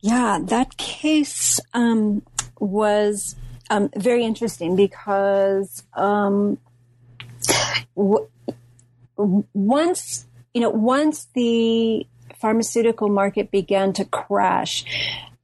[0.00, 2.22] Yeah, that case um,
[2.58, 3.36] was
[3.70, 6.58] um, very interesting because um,
[7.96, 8.28] w-
[9.16, 12.06] once you know once the
[12.44, 14.84] pharmaceutical market began to crash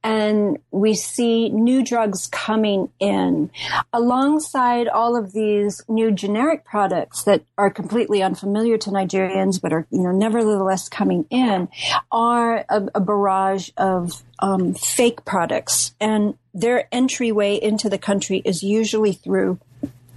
[0.03, 3.49] and we see new drugs coming in
[3.91, 9.87] alongside all of these new generic products that are completely unfamiliar to Nigerians, but are,
[9.89, 11.69] you know, nevertheless coming in
[12.11, 18.61] are a, a barrage of um, fake products and their entryway into the country is
[18.61, 19.59] usually through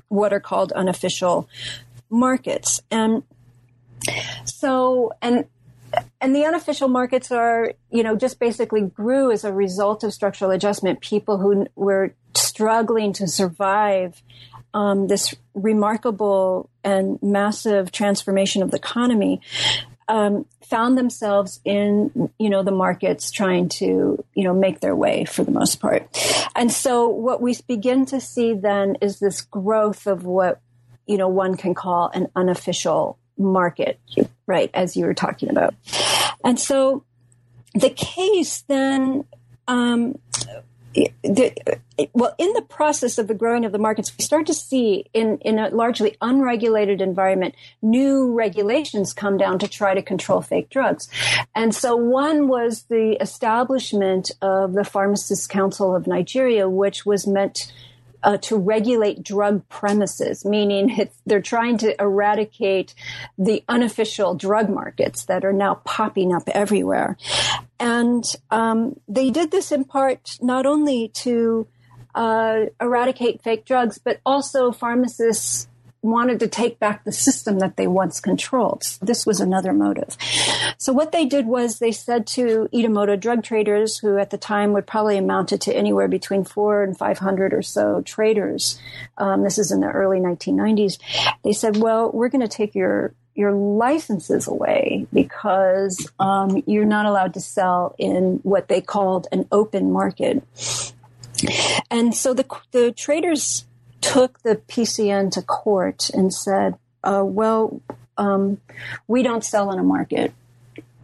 [0.09, 1.49] what are called unofficial
[2.11, 2.83] markets.
[2.91, 3.23] And
[4.45, 5.47] so, and
[6.21, 10.51] and the unofficial markets are, you know, just basically grew as a result of structural
[10.51, 11.01] adjustment.
[11.01, 14.23] People who were struggling to survive
[14.73, 19.41] um, this remarkable and massive transformation of the economy
[20.09, 25.25] um, found themselves in, you know, the markets trying to, you know, make their way
[25.25, 26.09] for the most part.
[26.55, 30.61] And so what we begin to see then is this growth of what,
[31.07, 33.99] you know, one can call an unofficial market,
[34.47, 35.75] right, as you were talking about.
[36.45, 37.05] And so
[37.75, 39.25] the case then,
[39.67, 40.19] um,
[40.95, 41.53] the,
[42.13, 45.39] well, in the process of the growing of the markets, we start to see in,
[45.39, 51.09] in a largely unregulated environment, new regulations come down to try to control fake drugs.
[51.55, 57.73] And so one was the establishment of the Pharmacists Council of Nigeria, which was meant
[58.25, 62.95] uh, to regulate drug premises, meaning they're trying to eradicate
[63.39, 67.17] the unofficial drug markets that are now popping up everywhere.
[67.79, 71.69] And um, they did this in part not only to
[72.15, 75.69] uh, eradicate fake drugs, but also pharmacists
[76.05, 78.85] wanted to take back the system that they once controlled.
[79.01, 80.17] This was another motive.
[80.77, 84.75] So what they did was they said to Idumota drug traders, who at the time
[84.75, 88.79] would probably amounted to anywhere between four and 500 or so traders.
[89.17, 90.99] Um, this is in the early 1990s.
[91.43, 97.05] They said, well, we're going to take your your licenses away because um, you're not
[97.05, 100.41] allowed to sell in what they called an open market.
[101.91, 103.65] And so the, the traders
[104.13, 107.81] took the PCN to court and said, uh, well,
[108.17, 108.61] um,
[109.07, 110.33] we don't sell in a market.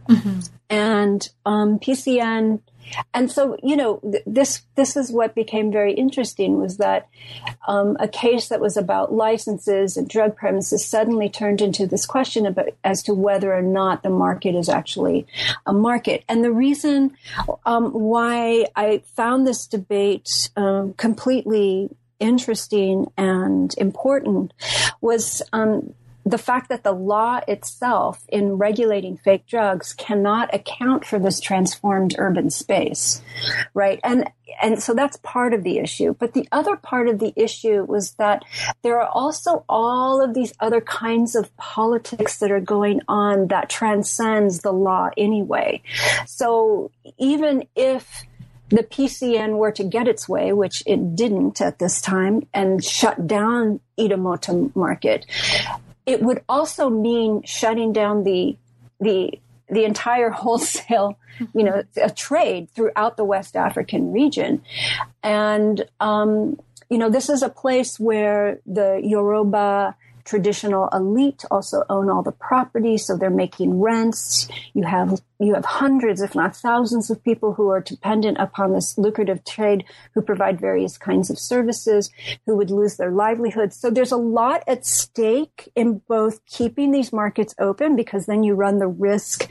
[0.07, 0.39] Mm-hmm.
[0.69, 2.61] And um, PCN
[3.13, 7.07] and so you know th- this this is what became very interesting was that
[7.67, 12.45] um, a case that was about licenses and drug premises suddenly turned into this question
[12.45, 15.25] about as to whether or not the market is actually
[15.65, 17.11] a market and the reason
[17.65, 21.89] um, why I found this debate um, completely
[22.21, 24.53] interesting and important
[25.01, 25.93] was um,
[26.25, 32.15] the fact that the law itself in regulating fake drugs cannot account for this transformed
[32.17, 33.21] urban space,
[33.73, 33.99] right?
[34.03, 34.29] And
[34.61, 36.13] and so that's part of the issue.
[36.19, 38.43] But the other part of the issue was that
[38.83, 43.69] there are also all of these other kinds of politics that are going on that
[43.69, 45.81] transcends the law anyway.
[46.27, 48.25] So even if
[48.71, 53.27] the PCN were to get its way, which it didn't at this time, and shut
[53.27, 55.25] down Idumota market,
[56.05, 58.57] it would also mean shutting down the
[58.99, 61.17] the the entire wholesale,
[61.53, 64.61] you know, a trade throughout the West African region,
[65.21, 66.57] and um,
[66.89, 72.31] you know, this is a place where the Yoruba traditional elite also own all the
[72.31, 74.47] property, so they're making rents.
[74.73, 78.97] You have you have hundreds, if not thousands, of people who are dependent upon this
[78.97, 82.11] lucrative trade, who provide various kinds of services,
[82.45, 83.75] who would lose their livelihoods.
[83.75, 88.53] So there's a lot at stake in both keeping these markets open, because then you
[88.53, 89.49] run the risk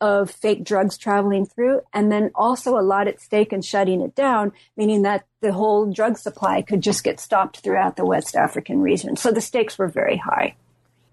[0.00, 4.14] of fake drugs traveling through, and then also a lot at stake in shutting it
[4.14, 8.80] down, meaning that the whole drug supply could just get stopped throughout the West African
[8.80, 9.16] region.
[9.16, 10.54] So the stakes were very high.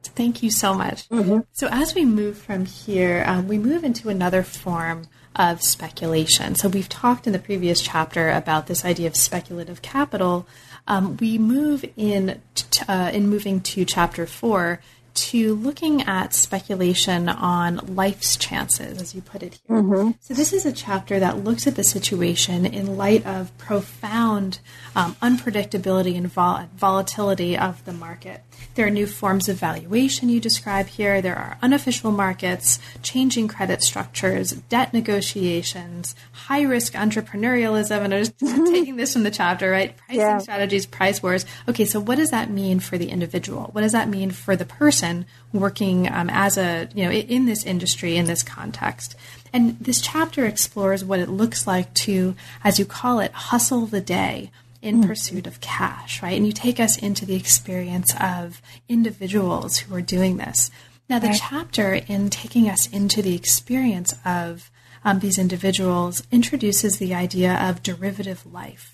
[0.03, 1.09] Thank you so much.
[1.09, 1.39] Mm-hmm.
[1.51, 6.55] So, as we move from here, um, we move into another form of speculation.
[6.55, 10.47] So, we've talked in the previous chapter about this idea of speculative capital.
[10.87, 14.79] Um, we move in t- uh, in moving to chapter four
[15.27, 19.77] to looking at speculation on life's chances, as you put it here.
[19.77, 20.11] Mm-hmm.
[20.21, 24.59] So, this is a chapter that looks at the situation in light of profound
[24.95, 28.43] um, unpredictability and vol- volatility of the market.
[28.75, 31.21] There are new forms of valuation you describe here.
[31.21, 37.99] There are unofficial markets, changing credit structures, debt negotiations, high risk entrepreneurialism.
[37.99, 38.31] And I was
[38.71, 39.97] taking this from the chapter, right?
[39.97, 40.37] Pricing yeah.
[40.37, 41.45] strategies, price wars.
[41.67, 43.69] Okay, so what does that mean for the individual?
[43.73, 45.08] What does that mean for the person
[45.53, 49.15] working um, as a, you know, in this industry, in this context?
[49.51, 54.01] And this chapter explores what it looks like to, as you call it, hustle the
[54.01, 54.51] day
[54.81, 55.07] in mm.
[55.07, 56.37] pursuit of cash, right?
[56.37, 60.71] And you take us into the experience of individuals who are doing this.
[61.09, 61.41] Now, the right.
[61.41, 64.69] chapter in taking us into the experience of
[65.03, 68.88] um, these individuals introduces the idea of derivative life.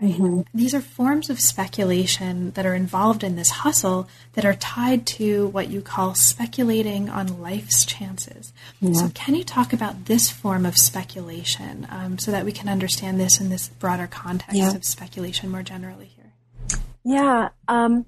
[0.00, 0.12] Right?
[0.12, 0.40] Mm-hmm.
[0.52, 5.48] These are forms of speculation that are involved in this hustle that are tied to
[5.48, 8.52] what you call speculating on life's chances.
[8.80, 8.92] Yeah.
[8.92, 13.18] So, can you talk about this form of speculation um, so that we can understand
[13.18, 14.74] this in this broader context yeah.
[14.74, 16.32] of speculation more generally here?
[17.02, 17.48] Yeah.
[17.66, 18.04] Um,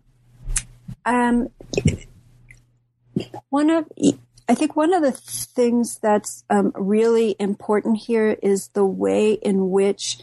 [1.07, 1.49] um,
[3.49, 3.87] one of
[4.49, 9.71] I think one of the things that's um, really important here is the way in
[9.71, 10.19] which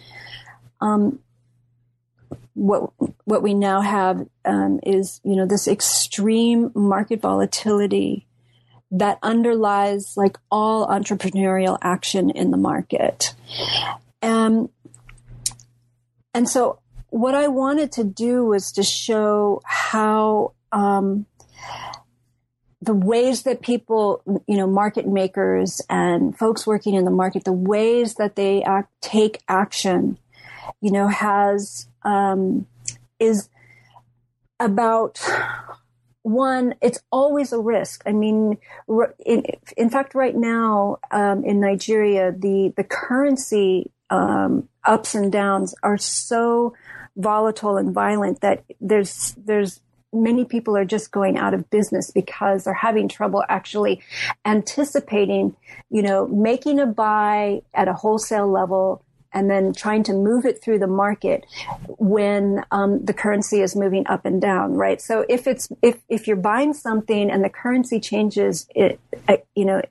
[0.82, 1.20] um,
[2.56, 2.92] what
[3.26, 8.26] what we now have um, is you know this extreme market volatility
[8.92, 13.36] that underlies like all entrepreneurial action in the market.
[14.22, 14.70] And
[16.34, 16.80] and so
[17.10, 21.26] what I wanted to do was to show how um,
[22.82, 27.54] the ways that people, you know, market makers and folks working in the market, the
[27.54, 30.18] ways that they act, take action,
[30.82, 32.66] you know, has um,
[33.20, 33.50] is
[34.60, 35.20] about
[36.22, 38.04] one, it's always a risk.
[38.06, 38.58] I mean,
[39.26, 39.44] in,
[39.78, 45.98] in fact, right now um, in Nigeria, the the currency um, ups and downs are
[45.98, 46.74] so
[47.18, 49.82] volatile and violent that there's there's
[50.12, 54.02] many people are just going out of business because they're having trouble actually
[54.46, 55.56] anticipating,
[55.90, 59.04] you know, making a buy at a wholesale level
[59.36, 61.46] and then trying to move it through the market
[62.00, 65.00] when um, the currency is moving up and down, right?
[65.02, 69.00] So if it's if if you're buying something and the currency changes, it
[69.56, 69.82] you know,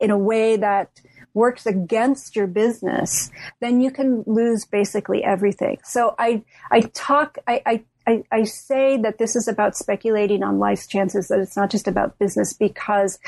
[0.00, 1.00] in a way that
[1.34, 5.78] works against your business, then you can lose basically everything.
[5.84, 10.58] So I I talk I, I I, I, say that this is about speculating on
[10.58, 13.18] life's chances, that it's not just about business because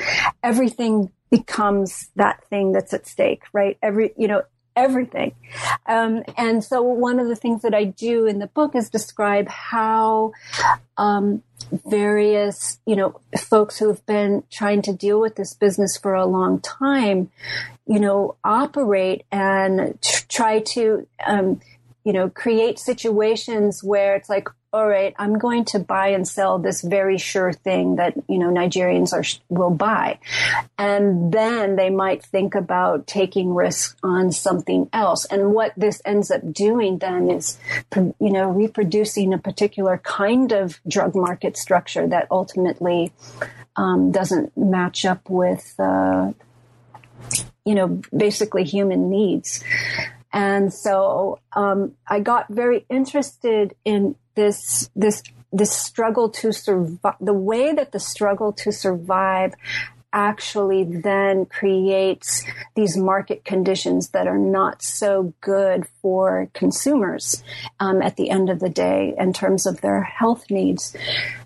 [0.41, 3.77] everything becomes that thing that's at stake, right?
[3.83, 4.41] Every, you know,
[4.75, 5.33] everything.
[5.85, 9.47] Um, and so one of the things that I do in the book is describe
[9.47, 10.33] how
[10.97, 16.13] um, various, you know, folks who have been trying to deal with this business for
[16.13, 17.31] a long time,
[17.85, 19.97] you know, operate and
[20.29, 21.59] try to, um,
[22.03, 26.57] you know, create situations where it's like, all right, I'm going to buy and sell
[26.57, 30.19] this very sure thing that, you know, Nigerians are, will buy.
[30.77, 35.25] And then they might think about taking risks on something else.
[35.25, 37.59] And what this ends up doing then is,
[37.93, 43.11] you know, reproducing a particular kind of drug market structure that ultimately
[43.75, 46.31] um, doesn't match up with, uh,
[47.65, 49.61] you know, basically human needs.
[50.33, 57.33] And so um, I got very interested in this this this struggle to survive the
[57.33, 59.53] way that the struggle to survive
[60.13, 62.43] actually then creates
[62.75, 67.43] these market conditions that are not so good for consumers
[67.79, 70.95] um, at the end of the day in terms of their health needs.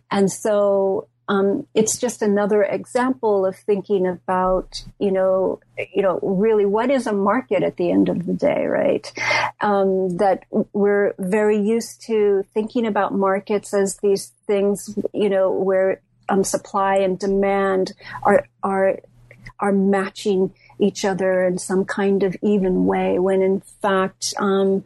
[0.09, 5.59] And so um, it's just another example of thinking about, you know,
[5.93, 9.11] you know, really what is a market at the end of the day, right?
[9.61, 16.01] Um, that we're very used to thinking about markets as these things, you know, where
[16.29, 18.99] um, supply and demand are are
[19.59, 24.83] are matching each other in some kind of even way, when in fact, um,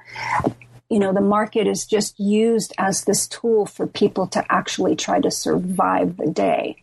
[0.89, 5.19] you know, the market is just used as this tool for people to actually try
[5.21, 6.81] to survive the day.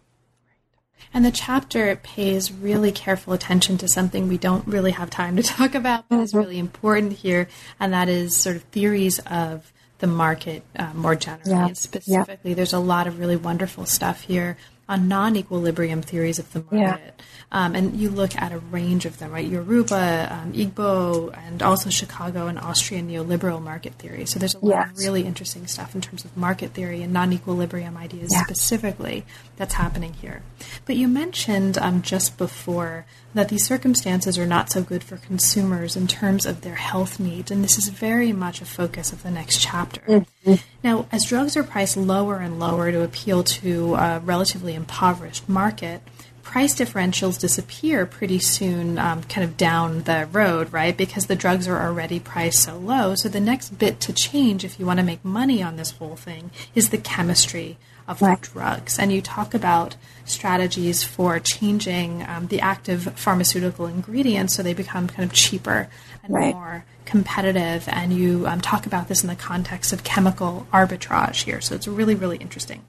[1.13, 5.43] And the chapter pays really careful attention to something we don't really have time to
[5.43, 6.39] talk about, but is mm-hmm.
[6.39, 7.49] really important here,
[7.81, 11.51] and that is sort of theories of the market uh, more generally.
[11.51, 11.67] Yeah.
[11.69, 12.55] And specifically, yeah.
[12.55, 14.57] there's a lot of really wonderful stuff here
[14.89, 17.15] on non-equilibrium theories of the market.
[17.17, 17.25] Yeah.
[17.53, 19.47] Um, and you look at a range of them, right?
[19.47, 24.27] Yoruba, um, Igbo, and also Chicago and Austrian neoliberal market theory.
[24.27, 24.91] So there's a lot yes.
[24.91, 28.43] of really interesting stuff in terms of market theory and non-equilibrium ideas yeah.
[28.43, 29.25] specifically
[29.57, 30.43] that's happening here.
[30.87, 33.07] But you mentioned um, just before
[33.37, 37.51] that these circumstances are not so good for consumers in terms of their health needs,
[37.51, 40.01] and this is very much a focus of the next chapter.
[40.03, 40.55] Mm-hmm.
[40.83, 46.03] Now, as drugs are priced lower and lower to appeal to a relatively impoverished market,
[46.43, 50.97] price differentials disappear pretty soon, um, kind of down the road, right?
[50.97, 53.17] Because the drugs are already priced so low.
[53.17, 56.15] So the next bit to change, if you want to make money on this whole
[56.17, 57.79] thing, is the chemistry
[58.09, 58.41] of right.
[58.41, 58.99] drugs.
[58.99, 65.07] And you talk about strategies for changing um, the active pharmaceutical ingredients so they become
[65.07, 65.89] kind of cheaper
[66.23, 66.55] and right.
[66.55, 67.89] more competitive.
[67.89, 71.61] And you um, talk about this in the context of chemical arbitrage here.
[71.61, 72.85] So it's really, really interesting.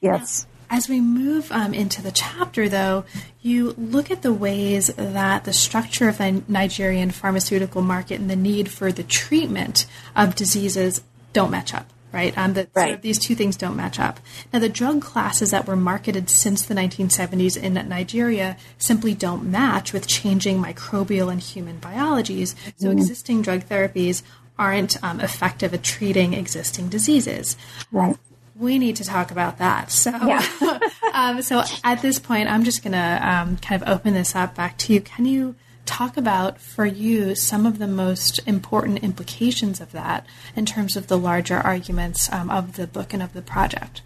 [0.00, 0.44] Yes.
[0.44, 3.04] Now, as we move um, into the chapter, though,
[3.40, 8.36] you look at the ways that the structure of the Nigerian pharmaceutical market and the
[8.36, 9.86] need for the treatment
[10.16, 11.02] of diseases
[11.32, 12.36] don't match up, right?
[12.36, 12.84] Um, that right.
[12.84, 14.18] Sort of these two things don't match up.
[14.52, 19.92] Now, the drug classes that were marketed since the 1970s in Nigeria simply don't match
[19.92, 22.56] with changing microbial and human biologies.
[22.78, 22.92] So, mm.
[22.92, 24.22] existing drug therapies
[24.58, 27.56] aren't um, effective at treating existing diseases.
[27.92, 28.16] Right
[28.58, 29.90] we need to talk about that.
[29.92, 30.78] So, yeah.
[31.12, 34.54] um, so at this point, I'm just going to um, kind of open this up
[34.54, 35.02] back to you.
[35.02, 35.56] Can you
[35.86, 41.06] talk about for you some of the most important implications of that in terms of
[41.06, 44.02] the larger arguments um, of the book and of the project?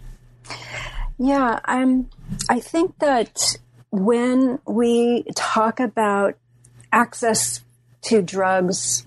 [1.17, 2.09] Yeah, um,
[2.49, 3.57] I think that
[3.91, 6.35] when we talk about
[6.91, 7.61] access
[8.03, 9.05] to drugs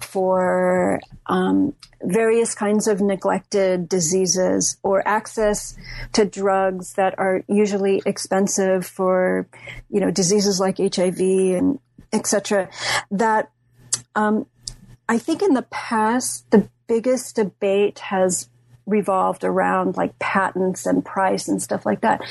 [0.00, 5.76] for um, various kinds of neglected diseases or access
[6.12, 9.48] to drugs that are usually expensive for,
[9.90, 11.80] you know, diseases like HIV and
[12.12, 12.68] etc.
[13.10, 13.50] That
[14.14, 14.46] um,
[15.08, 18.48] I think in the past the biggest debate has
[18.86, 22.22] revolved around like patents and price and stuff like that.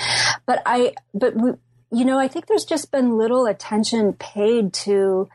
[0.45, 1.51] But I, but we,
[1.91, 5.29] you know, I think there's just been little attention paid to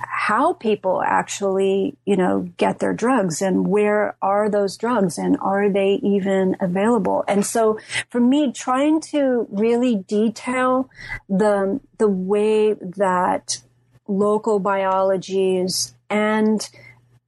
[0.00, 5.68] how people actually, you know, get their drugs and where are those drugs and are
[5.68, 7.24] they even available?
[7.26, 7.78] And so
[8.08, 10.88] for me, trying to really detail
[11.28, 13.62] the, the way that
[14.08, 16.68] local biologies and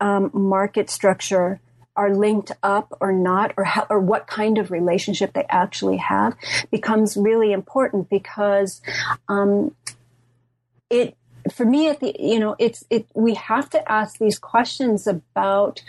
[0.00, 1.60] um, market structure
[1.96, 6.36] are linked up or not, or how, or what kind of relationship they actually have,
[6.70, 8.80] becomes really important because
[9.28, 9.74] um,
[10.88, 11.16] it
[11.52, 15.82] for me at the you know it's it we have to ask these questions about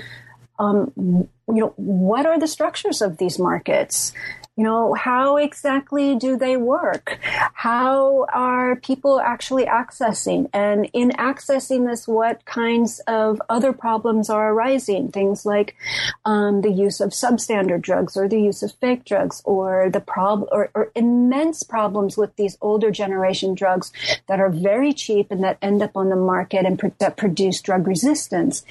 [0.58, 4.14] um, you know what are the structures of these markets
[4.60, 7.18] you know, how exactly do they work?
[7.54, 10.50] How are people actually accessing?
[10.52, 15.14] And in accessing this, what kinds of other problems are arising?
[15.14, 15.78] Things like
[16.26, 20.50] um, the use of substandard drugs or the use of fake drugs or the problem
[20.52, 23.94] or, or immense problems with these older generation drugs
[24.28, 27.88] that are very cheap and that end up on the market and that produce drug
[27.88, 28.66] resistance,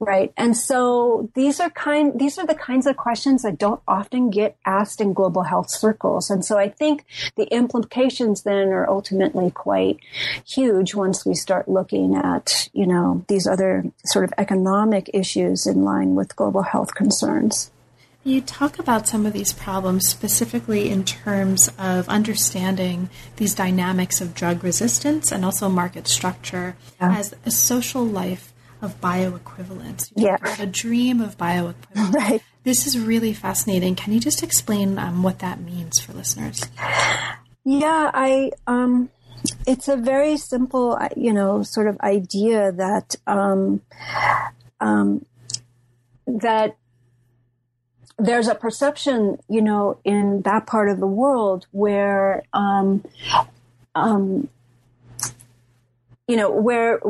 [0.00, 0.32] right?
[0.36, 4.56] And so these are kind, these are the kinds of questions that don't often get
[4.64, 6.30] asked in global health circles.
[6.30, 7.04] And so I think
[7.36, 9.98] the implications then are ultimately quite
[10.46, 15.84] huge once we start looking at, you know, these other sort of economic issues in
[15.84, 17.70] line with global health concerns.
[18.24, 24.34] You talk about some of these problems specifically in terms of understanding these dynamics of
[24.34, 27.16] drug resistance and also market structure yeah.
[27.16, 30.12] as a social life of bioequivalence.
[30.16, 30.36] yeah.
[30.58, 31.74] a dream of bioequivalence.
[32.14, 32.42] Right.
[32.64, 33.94] This is really fascinating.
[33.94, 36.62] Can you just explain um, what that means for listeners?
[37.64, 38.50] Yeah, I.
[38.66, 39.10] Um,
[39.66, 43.80] it's a very simple, you know, sort of idea that um,
[44.80, 45.24] um,
[46.26, 46.76] that
[48.18, 53.04] there's a perception, you know, in that part of the world where, um,
[53.94, 54.48] um,
[56.28, 57.00] you know, where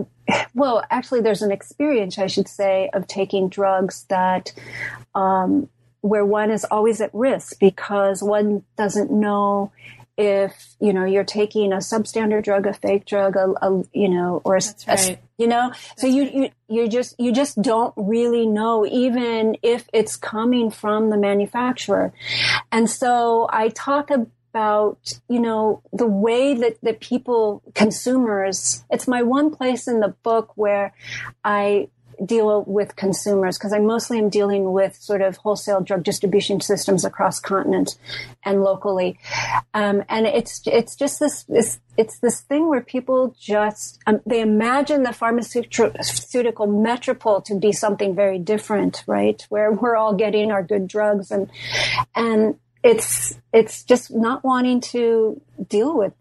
[0.55, 4.53] well, actually, there's an experience, I should say, of taking drugs that
[5.15, 5.69] um,
[6.01, 9.73] where one is always at risk because one doesn't know
[10.17, 14.41] if you know you're taking a substandard drug, a fake drug, a, a you know,
[14.45, 15.11] or a, right.
[15.11, 15.71] a you know.
[15.71, 20.71] That's so you, you you just you just don't really know, even if it's coming
[20.71, 22.13] from the manufacturer.
[22.71, 29.09] And so I talk about about, you know, the way that, that people, consumers, it's
[29.09, 30.93] my one place in the book where
[31.45, 31.89] I
[32.25, 37.05] deal with consumers because I mostly am dealing with sort of wholesale drug distribution systems
[37.05, 37.97] across continent
[38.45, 39.19] and locally.
[39.75, 44.41] Um, and it's, it's just this, this, it's this thing where people just, um, they
[44.41, 49.45] imagine the pharmaceutical metropole to be something very different, right?
[49.49, 51.51] Where we're all getting our good drugs and,
[52.15, 52.59] and,
[52.89, 56.15] it's it's just not wanting to deal with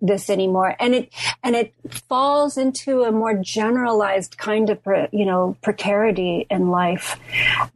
[0.00, 0.76] this anymore.
[0.78, 1.12] And it
[1.42, 4.78] and it falls into a more generalized kind of
[5.12, 7.18] you know precarity in life.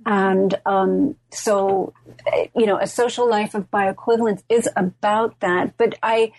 [0.07, 1.93] And um, so
[2.55, 5.76] you know a social life of bioequivalence is about that.
[5.76, 6.32] But i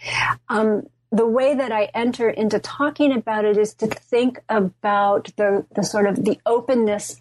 [0.47, 5.66] um, the way that I enter into talking about it is to think about the,
[5.74, 7.20] the sort of the openness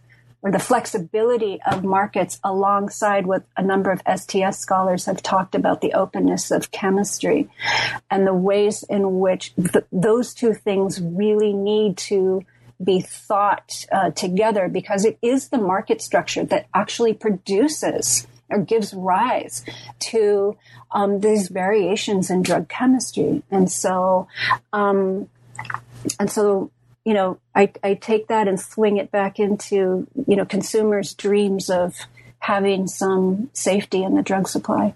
[0.49, 5.83] or the flexibility of markets alongside what a number of STS scholars have talked about
[5.83, 7.51] the openness of chemistry
[8.11, 12.47] and the ways in which th- those two things really need to
[12.83, 18.95] be thought uh, together because it is the market structure that actually produces or gives
[18.95, 19.63] rise
[19.99, 20.57] to
[20.93, 23.43] um, these variations in drug chemistry.
[23.51, 24.29] And so,
[24.73, 25.29] um,
[26.19, 26.71] and so
[27.09, 31.71] you know, I, I take that and swing it back into, you know, consumers' dreams
[31.71, 31.95] of
[32.39, 34.93] having some safety in the drug supply.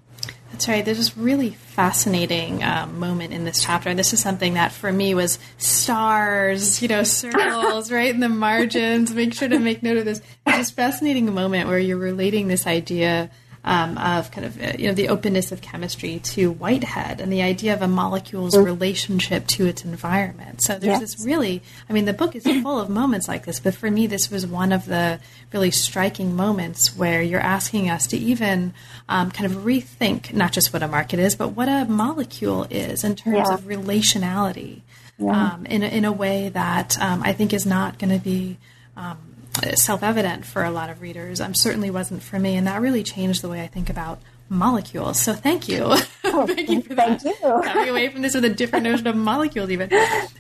[0.51, 0.85] That's right.
[0.85, 3.89] There's this really fascinating um, moment in this chapter.
[3.89, 8.29] And this is something that for me was stars, you know, circles right in the
[8.29, 9.15] margins.
[9.15, 10.21] Make sure to make note of this.
[10.47, 13.31] It's this fascinating moment where you're relating this idea
[13.65, 17.43] um, of kind of uh, you know the openness of chemistry to Whitehead and the
[17.43, 18.65] idea of a molecule's mm.
[18.65, 20.63] relationship to its environment.
[20.63, 21.01] So there's yes.
[21.01, 24.07] this really, I mean, the book is full of moments like this, but for me,
[24.07, 25.21] this was one of the
[25.53, 28.75] really striking moments where you're asking us to even
[29.09, 33.05] um, kind of rethink not just what a market is, but what a molecule is
[33.05, 33.55] in terms yeah.
[33.55, 34.83] of relationality.
[35.19, 35.53] Yeah.
[35.53, 38.57] Um, in, a, in a way that um, I think is not going to be
[38.97, 39.32] um,
[39.75, 41.41] self-evident for a lot of readers.
[41.41, 44.21] Um, certainly wasn't for me, and that really changed the way I think about
[44.53, 45.21] molecules.
[45.21, 45.95] So thank you.
[46.25, 47.23] Oh, thank you for that.
[47.23, 47.61] Thank you.
[47.65, 49.91] Coming away from this with a different notion of molecules, even.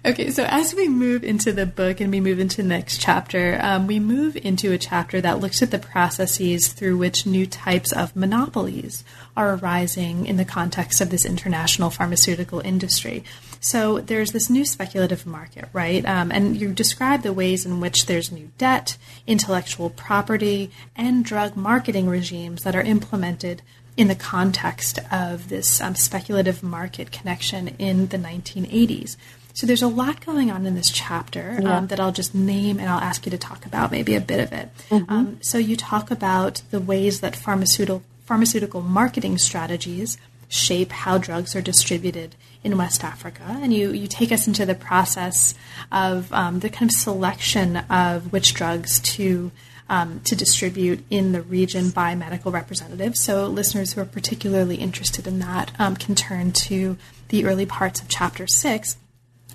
[0.04, 3.58] Okay, so as we move into the book and we move into the next chapter,
[3.62, 7.92] um, we move into a chapter that looks at the processes through which new types
[7.92, 9.04] of monopolies
[9.36, 13.24] are arising in the context of this international pharmaceutical industry.
[13.62, 16.04] So there's this new speculative market, right?
[16.04, 21.56] Um, and you describe the ways in which there's new debt, intellectual property, and drug
[21.56, 23.62] marketing regimes that are implemented
[23.96, 29.16] in the context of this um, speculative market connection in the 1980s.
[29.54, 31.76] So there's a lot going on in this chapter yeah.
[31.76, 34.40] um, that I'll just name and I'll ask you to talk about maybe a bit
[34.40, 34.70] of it.
[34.90, 35.12] Mm-hmm.
[35.12, 40.16] Um, so you talk about the ways that pharmaceutical pharmaceutical marketing strategies
[40.48, 42.34] shape how drugs are distributed
[42.64, 45.54] in West Africa, and you you take us into the process
[45.90, 49.50] of um, the kind of selection of which drugs to
[49.88, 53.20] um, to distribute in the region by medical representatives.
[53.20, 56.96] So, listeners who are particularly interested in that um, can turn to
[57.28, 58.96] the early parts of chapter six.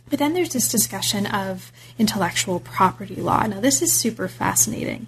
[0.09, 3.45] But then there's this discussion of intellectual property law.
[3.45, 5.07] Now, this is super fascinating.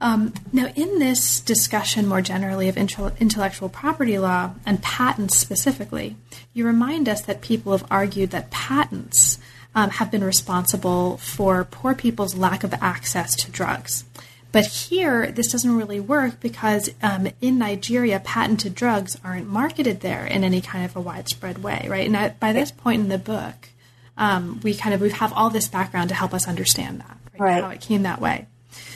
[0.00, 6.16] Um, now, in this discussion more generally of intellectual property law and patents specifically,
[6.52, 9.38] you remind us that people have argued that patents
[9.74, 14.04] um, have been responsible for poor people's lack of access to drugs.
[14.52, 20.24] But here, this doesn't really work because um, in Nigeria, patented drugs aren't marketed there
[20.24, 22.08] in any kind of a widespread way, right?
[22.08, 23.68] And by this point in the book,
[24.16, 27.40] um, we kind of we have all this background to help us understand that, right?
[27.40, 27.62] right.
[27.62, 28.46] How it came that way.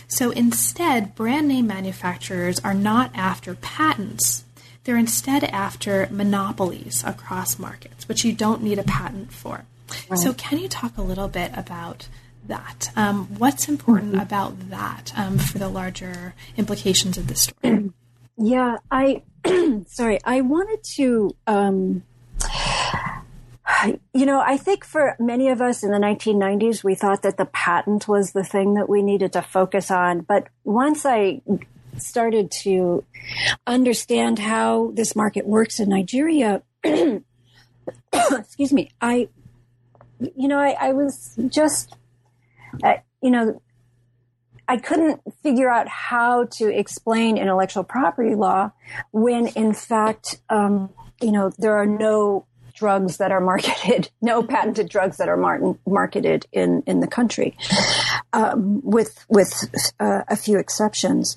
[0.08, 4.44] So instead, brand name manufacturers are not after patents.
[4.84, 9.64] They're instead after monopolies across markets, which you don't need a patent for.
[10.08, 10.18] Right.
[10.18, 12.08] So, can you talk a little bit about
[12.46, 12.90] that?
[12.96, 14.20] Um, what's important mm-hmm.
[14.20, 17.90] about that um, for the larger implications of this story?
[18.42, 19.22] Yeah, I
[19.86, 22.04] sorry, I wanted to um,
[24.14, 27.46] you know, I think for many of us in the 1990s, we thought that the
[27.46, 30.20] patent was the thing that we needed to focus on.
[30.20, 31.42] But once I
[31.98, 33.04] started to
[33.66, 36.62] understand how this market works in Nigeria,
[38.12, 39.28] excuse me, I,
[40.36, 41.96] you know, I, I was just,
[42.82, 43.60] uh, you know,
[44.68, 48.70] I couldn't figure out how to explain intellectual property law
[49.10, 50.90] when, in fact, um,
[51.20, 52.46] you know, there are no
[52.80, 57.56] drugs that are marketed, no patented drugs that are mar- marketed in, in the country,
[58.32, 59.52] um, with with
[60.00, 61.36] uh, a few exceptions.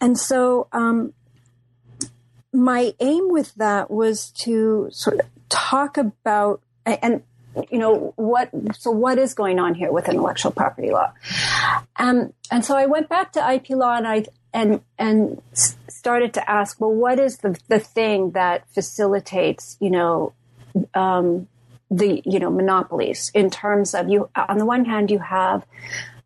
[0.00, 1.14] And so, um,
[2.52, 7.22] my aim with that was to sort of talk about and
[7.70, 11.12] you know what so what is going on here with intellectual property law
[11.96, 15.42] um, and so i went back to ip law and i and and
[15.88, 20.32] started to ask well what is the the thing that facilitates you know
[20.94, 21.48] um,
[21.90, 24.28] the you know monopolies in terms of you.
[24.36, 25.66] On the one hand, you have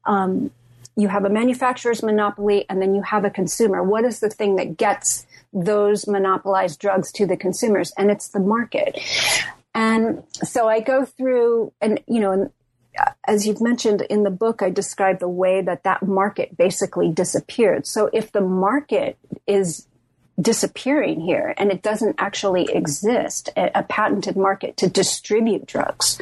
[0.05, 0.51] um,
[0.97, 3.83] you have a manufacturer's monopoly, and then you have a consumer.
[3.83, 7.93] What is the thing that gets those monopolized drugs to the consumers?
[7.97, 8.99] And it's the market.
[9.75, 12.53] And so I go through, and you know,
[13.27, 17.87] as you've mentioned in the book, I describe the way that that market basically disappeared.
[17.87, 19.89] So if the market is
[20.41, 26.21] disappearing here and it doesn't actually exist a, a patented market to distribute drugs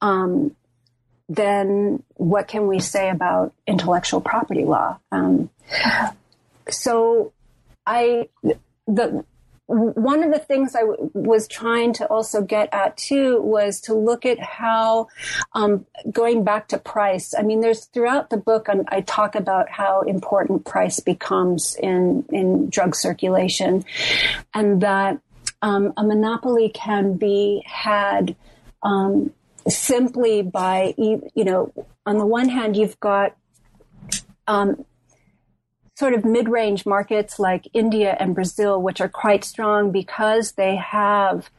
[0.00, 0.54] um,
[1.28, 4.98] then what can we say about intellectual property law?
[5.12, 5.50] Um,
[6.70, 7.32] so
[7.86, 8.28] i
[8.86, 9.24] the
[9.68, 13.94] one of the things I w- was trying to also get at too was to
[13.94, 15.08] look at how,
[15.52, 17.34] um, going back to price.
[17.38, 22.24] I mean, there's throughout the book, I'm, i talk about how important price becomes in
[22.30, 23.84] in drug circulation,
[24.54, 25.20] and that
[25.60, 28.36] um, a monopoly can be had
[28.82, 29.32] um,
[29.68, 31.72] simply by you know,
[32.06, 33.36] on the one hand, you've got
[34.46, 34.86] um,
[35.98, 41.50] sort of mid-range markets like India and Brazil, which are quite strong because they have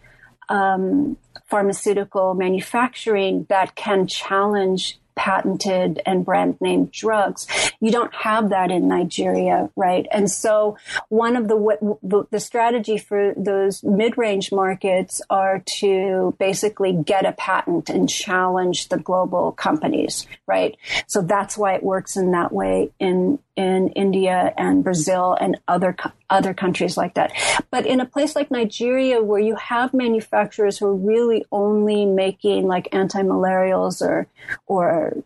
[0.48, 1.18] um,
[1.48, 7.46] pharmaceutical manufacturing that can challenge patented and brand name drugs.
[7.82, 10.08] You don't have that in Nigeria, right?
[10.10, 10.78] And so
[11.10, 17.90] one of the, the strategy for those mid-range markets are to basically get a patent
[17.90, 20.78] and challenge the global companies, right?
[21.08, 25.94] So that's why it works in that way in in India and Brazil and other
[26.30, 27.34] other countries like that.
[27.70, 32.68] But in a place like Nigeria, where you have manufacturers who are really only making
[32.68, 34.28] like anti-malarials or
[34.66, 35.18] or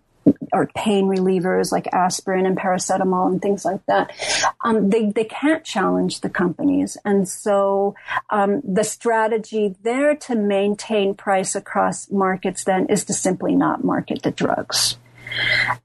[0.51, 4.11] or pain relievers like aspirin and paracetamol and things like that.
[4.63, 7.93] Um, they they can't challenge the companies, and so
[8.31, 14.23] um, the strategy there to maintain price across markets then is to simply not market
[14.23, 14.97] the drugs.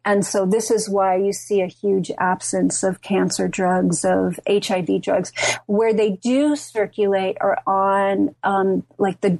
[0.05, 5.03] And so this is why you see a huge absence of cancer drugs, of HIV
[5.03, 5.33] drugs,
[5.67, 9.39] where they do circulate are on um, like the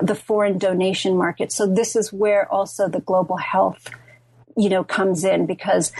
[0.00, 1.52] the foreign donation market.
[1.52, 3.88] So this is where also the global health
[4.56, 5.92] you know, comes in because,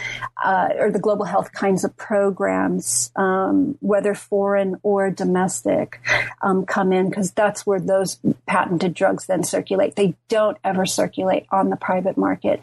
[0.43, 5.99] uh, or the global health kinds of programs, um, whether foreign or domestic,
[6.41, 9.95] um, come in because that's where those patented drugs then circulate.
[9.95, 12.61] They don't ever circulate on the private market.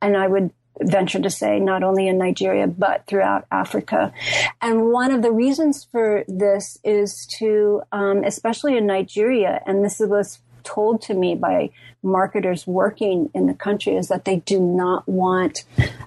[0.00, 4.12] And I would venture to say not only in Nigeria, but throughout Africa.
[4.60, 10.00] And one of the reasons for this is to, um, especially in Nigeria, and this
[10.00, 11.70] was told to me by
[12.02, 15.64] marketers working in the country is that they do not want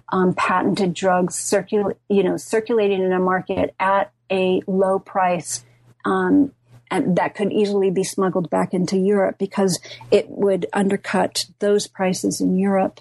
[0.09, 5.63] um, patented drugs circul- you know, circulating in a market at a low price
[6.03, 6.51] um,
[6.91, 9.79] and that could easily be smuggled back into Europe because
[10.11, 12.99] it would undercut those prices in Europe.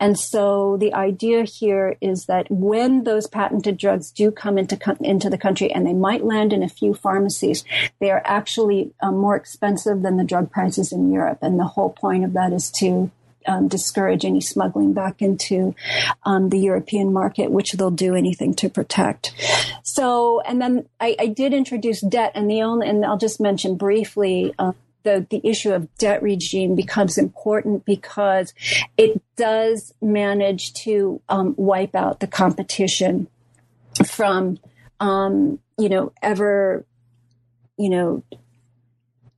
[0.00, 5.30] And so the idea here is that when those patented drugs do come into into
[5.30, 7.64] the country and they might land in a few pharmacies,
[8.00, 11.38] they are actually uh, more expensive than the drug prices in Europe.
[11.42, 13.10] And the whole point of that is to
[13.46, 15.74] um, discourage any smuggling back into
[16.24, 19.32] um, the European market, which they'll do anything to protect.
[19.82, 23.76] So, and then I, I did introduce debt, and the only, and I'll just mention
[23.76, 24.54] briefly.
[24.58, 24.72] Uh,
[25.04, 28.54] the, the issue of debt regime becomes important because
[28.96, 33.26] it does manage to um, wipe out the competition
[34.06, 34.58] from,
[35.00, 36.84] um, you know, ever,
[37.76, 38.22] you know,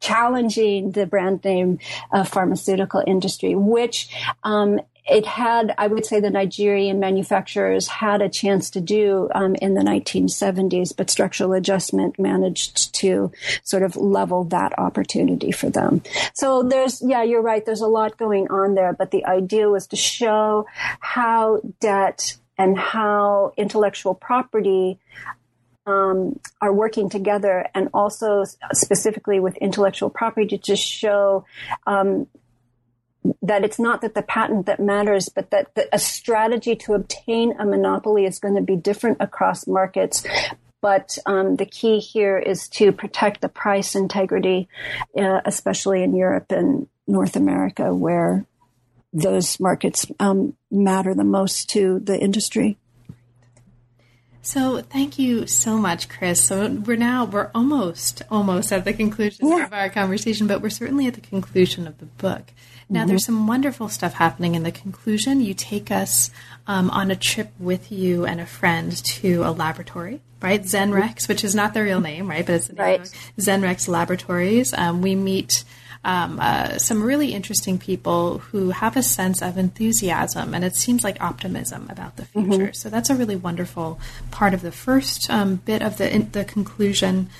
[0.04, 1.78] challenging the brand name
[2.12, 4.08] uh, pharmaceutical industry, which
[4.42, 9.54] um, it had, I would say, the Nigerian manufacturers had a chance to do um,
[9.56, 13.30] in the 1970s, but structural adjustment managed to
[13.62, 16.02] sort of level that opportunity for them.
[16.32, 17.64] So there's, yeah, you're right.
[17.64, 20.66] There's a lot going on there, but the idea was to show
[21.00, 24.98] how debt and how intellectual property
[25.86, 31.44] um, are working together and also specifically with intellectual property to show
[31.86, 32.26] um,
[33.42, 37.54] that it's not that the patent that matters, but that the, a strategy to obtain
[37.58, 40.24] a monopoly is going to be different across markets.
[40.80, 44.68] But um, the key here is to protect the price integrity,
[45.18, 48.44] uh, especially in Europe and North America, where
[49.14, 52.76] those markets um, matter the most to the industry.
[54.44, 56.44] So thank you so much, Chris.
[56.44, 59.64] So we're now we're almost almost at the conclusion yeah.
[59.64, 62.52] of our conversation, but we're certainly at the conclusion of the book.
[62.90, 63.08] Now, mm-hmm.
[63.08, 65.40] there's some wonderful stuff happening in the conclusion.
[65.40, 66.30] You take us
[66.66, 70.62] um, on a trip with you and a friend to a laboratory, right?
[70.62, 72.44] Zenrex, which is not the real name, right?
[72.44, 73.30] But it's the name right.
[73.38, 74.74] Zenrex Laboratories.
[74.74, 75.64] Um, we meet
[76.04, 81.02] um, uh, some really interesting people who have a sense of enthusiasm and it seems
[81.02, 82.48] like optimism about the future.
[82.48, 82.72] Mm-hmm.
[82.72, 83.98] So that's a really wonderful
[84.30, 87.30] part of the first um, bit of the in, the conclusion.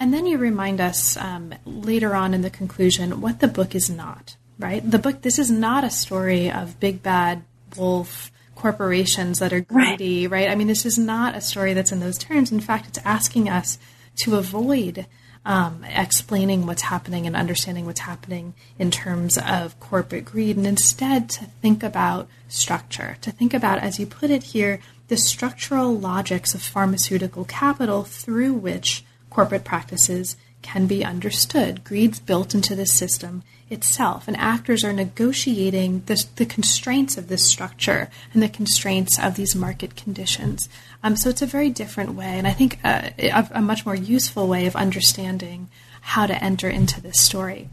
[0.00, 3.90] And then you remind us um, later on in the conclusion what the book is
[3.90, 4.36] not.
[4.56, 5.22] Right, the book.
[5.22, 7.42] This is not a story of big bad
[7.76, 10.28] wolf corporations that are greedy.
[10.28, 10.44] Right.
[10.44, 10.50] right?
[10.50, 12.52] I mean, this is not a story that's in those terms.
[12.52, 13.78] In fact, it's asking us
[14.18, 15.06] to avoid
[15.44, 21.28] um, explaining what's happening and understanding what's happening in terms of corporate greed, and instead
[21.30, 26.54] to think about structure, to think about, as you put it here, the structural logics
[26.54, 31.84] of pharmaceutical capital through which corporate practices can be understood.
[31.84, 37.44] Greed's built into the system itself, and actors are negotiating the, the constraints of this
[37.44, 40.68] structure and the constraints of these market conditions.
[41.02, 43.94] Um, so it's a very different way, and I think uh, a, a much more
[43.94, 45.68] useful way of understanding
[46.00, 47.68] how to enter into this story.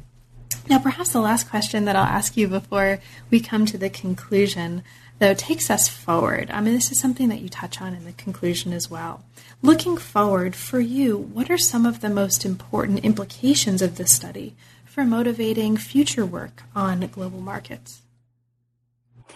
[0.70, 4.84] Now, perhaps the last question that I'll ask you before we come to the conclusion,
[5.20, 6.52] though, takes us forward.
[6.52, 9.24] I mean, this is something that you touch on in the conclusion as well.
[9.64, 14.56] Looking forward, for you, what are some of the most important implications of this study
[14.86, 18.02] for motivating future work on global markets?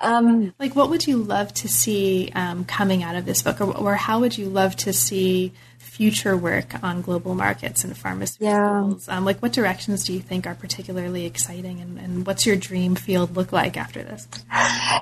[0.00, 3.76] um, like, what would you love to see um, coming out of this book, or,
[3.76, 9.06] or, how would you love to see future work on global markets and pharmaceuticals?
[9.08, 9.14] Yeah.
[9.14, 12.94] Um, like, what directions do you think are particularly exciting, and, and what's your dream
[12.94, 14.26] field look like after this?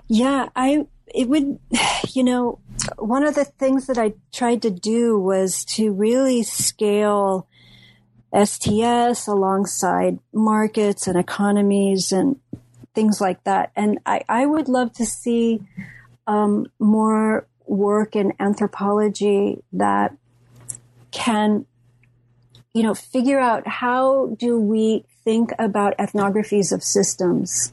[0.09, 1.59] Yeah, I it would,
[2.13, 2.59] you know,
[2.99, 7.47] one of the things that I tried to do was to really scale
[8.35, 12.41] STS alongside markets and economies and
[12.95, 13.71] things like that.
[13.77, 15.61] And I, I would love to see
[16.27, 20.17] um, more work in anthropology that
[21.13, 21.65] can,
[22.73, 27.73] you know, figure out how do we think about ethnographies of systems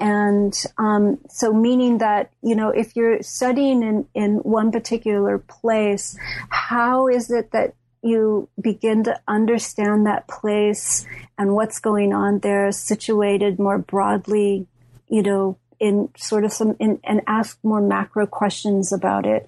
[0.00, 6.16] And um, so, meaning that, you know, if you're studying in, in one particular place,
[6.48, 12.72] how is it that you begin to understand that place and what's going on there
[12.72, 14.66] situated more broadly,
[15.08, 19.46] you know, in sort of some, in, and ask more macro questions about it.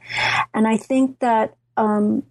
[0.53, 2.25] And I think that, um,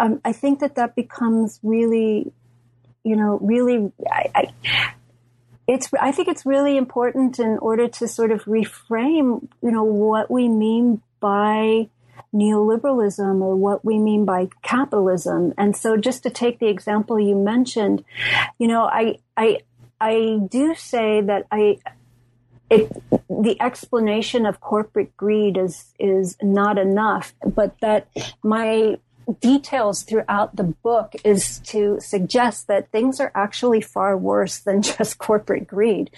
[0.00, 2.32] um, I think that that becomes really,
[3.04, 4.94] you know, really, I, I,
[5.66, 10.30] it's, I think it's really important in order to sort of reframe, you know, what
[10.30, 11.88] we mean by
[12.34, 15.54] neoliberalism or what we mean by capitalism.
[15.56, 18.04] And so just to take the example you mentioned,
[18.58, 19.60] you know, I, I,
[20.00, 21.78] I do say that I,
[22.70, 22.90] it,
[23.28, 28.08] the explanation of corporate greed is is not enough, but that
[28.42, 28.98] my
[29.40, 35.18] details throughout the book is to suggest that things are actually far worse than just
[35.18, 36.10] corporate greed.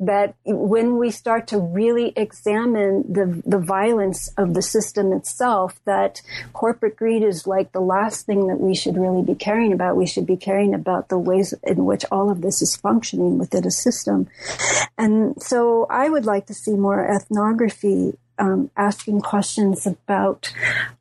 [0.00, 6.22] That when we start to really examine the, the violence of the system itself, that
[6.52, 9.96] corporate greed is like the last thing that we should really be caring about.
[9.96, 13.66] We should be caring about the ways in which all of this is functioning within
[13.66, 14.28] a system.
[14.98, 20.52] And so I would like to see more ethnography um, asking questions about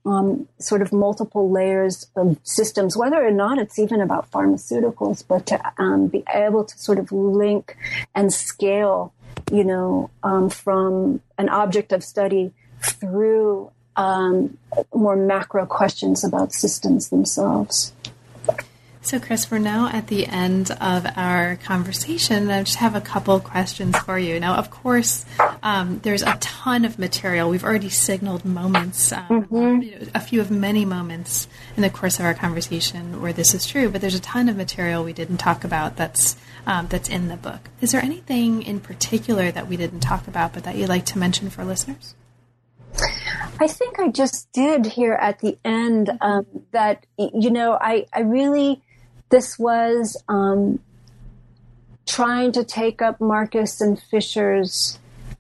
[0.05, 5.45] um, sort of multiple layers of systems, whether or not it's even about pharmaceuticals, but
[5.47, 7.75] to um, be able to sort of link
[8.13, 9.13] and scale,
[9.51, 14.57] you know, um, from an object of study through um,
[14.93, 17.93] more macro questions about systems themselves.
[19.05, 22.49] So, Chris, we're now at the end of our conversation.
[22.49, 24.39] I just have a couple questions for you.
[24.39, 25.25] Now, of course,
[25.61, 27.49] um, there's a ton of material.
[27.49, 29.81] We've already signaled moments, um, mm-hmm.
[29.81, 33.53] you know, a few of many moments in the course of our conversation where this
[33.53, 33.89] is true.
[33.89, 37.35] But there's a ton of material we didn't talk about that's um, that's in the
[37.35, 37.69] book.
[37.81, 41.17] Is there anything in particular that we didn't talk about, but that you'd like to
[41.17, 42.15] mention for listeners?
[43.59, 48.21] I think I just did here at the end um, that you know I I
[48.21, 48.81] really
[49.33, 50.79] this was um,
[52.05, 54.99] trying to take up Marcus and Fischer's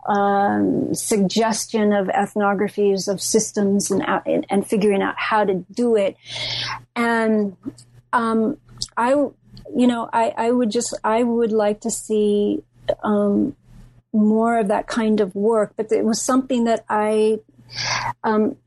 [0.09, 6.17] um, suggestion of ethnographies of systems and, and, and figuring out how to do it.
[6.95, 7.55] And
[8.13, 8.57] um,
[8.97, 12.63] I, you know, I, I would just I would like to see
[13.03, 13.55] um,
[14.11, 15.73] more of that kind of work.
[15.77, 17.37] But it was something that I
[18.23, 18.57] um,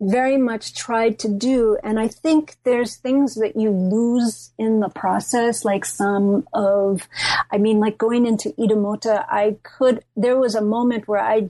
[0.00, 1.78] very much tried to do.
[1.82, 7.08] And I think there's things that you lose in the process, like some of,
[7.50, 11.48] I mean, like going into Idumota, I could, there was a moment where I,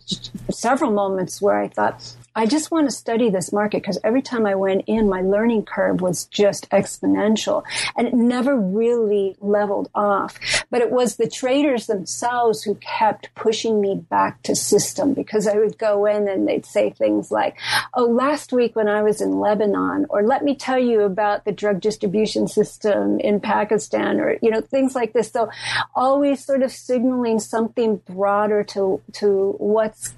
[0.51, 4.45] several moments where I thought, I just want to study this market because every time
[4.45, 7.63] I went in, my learning curve was just exponential
[7.97, 10.39] and it never really leveled off.
[10.71, 15.57] But it was the traders themselves who kept pushing me back to system because I
[15.57, 17.57] would go in and they'd say things like,
[17.95, 21.53] Oh, last week when I was in Lebanon, or let me tell you about the
[21.53, 25.31] drug distribution system in Pakistan, or, you know, things like this.
[25.31, 25.49] So
[25.95, 30.13] always sort of signaling something broader to, to what's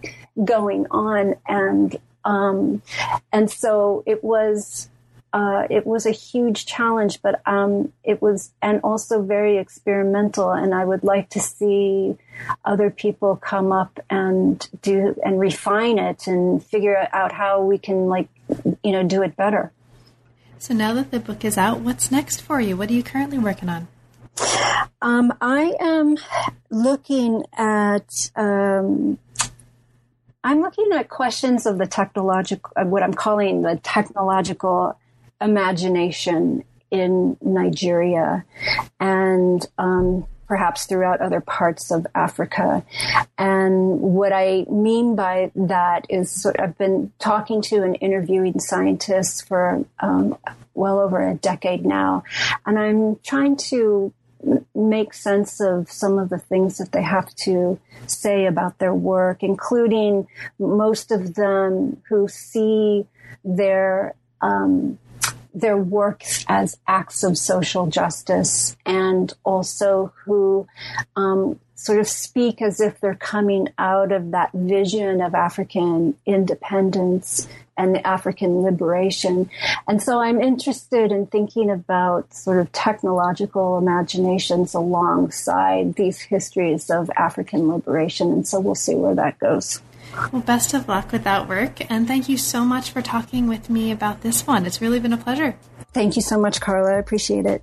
[0.45, 2.83] going on and um,
[3.33, 4.89] and so it was,
[5.33, 10.51] uh, it was a huge challenge, but um, it was, and also very experimental.
[10.51, 12.17] And I would like to see
[12.65, 18.07] other people come up and do and refine it and figure out how we can,
[18.07, 18.29] like,
[18.83, 19.73] you know, do it better.
[20.59, 22.77] So now that the book is out, what's next for you?
[22.77, 23.87] What are you currently working on?
[25.01, 26.17] Um, I am
[26.71, 29.19] looking at um,
[30.45, 34.99] I'm looking at questions of the technological, what I'm calling the technological
[35.41, 38.45] imagination in Nigeria
[39.01, 42.85] and um, perhaps throughout other parts of Africa.
[43.37, 48.59] And what I mean by that is sort of, I've been talking to and interviewing
[48.59, 50.39] scientists for um,
[50.75, 52.25] well over a decade now,
[52.65, 54.13] and I'm trying to
[54.75, 59.43] make sense of some of the things that they have to say about their work,
[59.43, 60.27] including
[60.59, 63.07] most of them who see
[63.45, 64.99] their um,
[65.55, 70.67] their work as acts of social justice, and also who
[71.17, 77.49] um, sort of speak as if they're coming out of that vision of African independence
[77.79, 79.49] and the African liberation.
[79.87, 87.11] And so I'm interested in thinking about sort of technological imaginations alongside these histories of
[87.17, 88.33] African liberation.
[88.33, 89.81] And so we'll see where that goes.
[90.33, 91.91] Well, best of luck with that work.
[91.91, 94.67] And thank you so much for talking with me about this one.
[94.67, 95.57] It's really been a pleasure.
[95.93, 96.95] Thank you so much, Carla.
[96.95, 97.63] I appreciate it.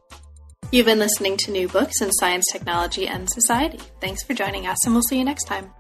[0.72, 3.80] You've been listening to New Books in Science, Technology, and Society.
[4.01, 5.72] Thanks for joining us, and we'll see you next time.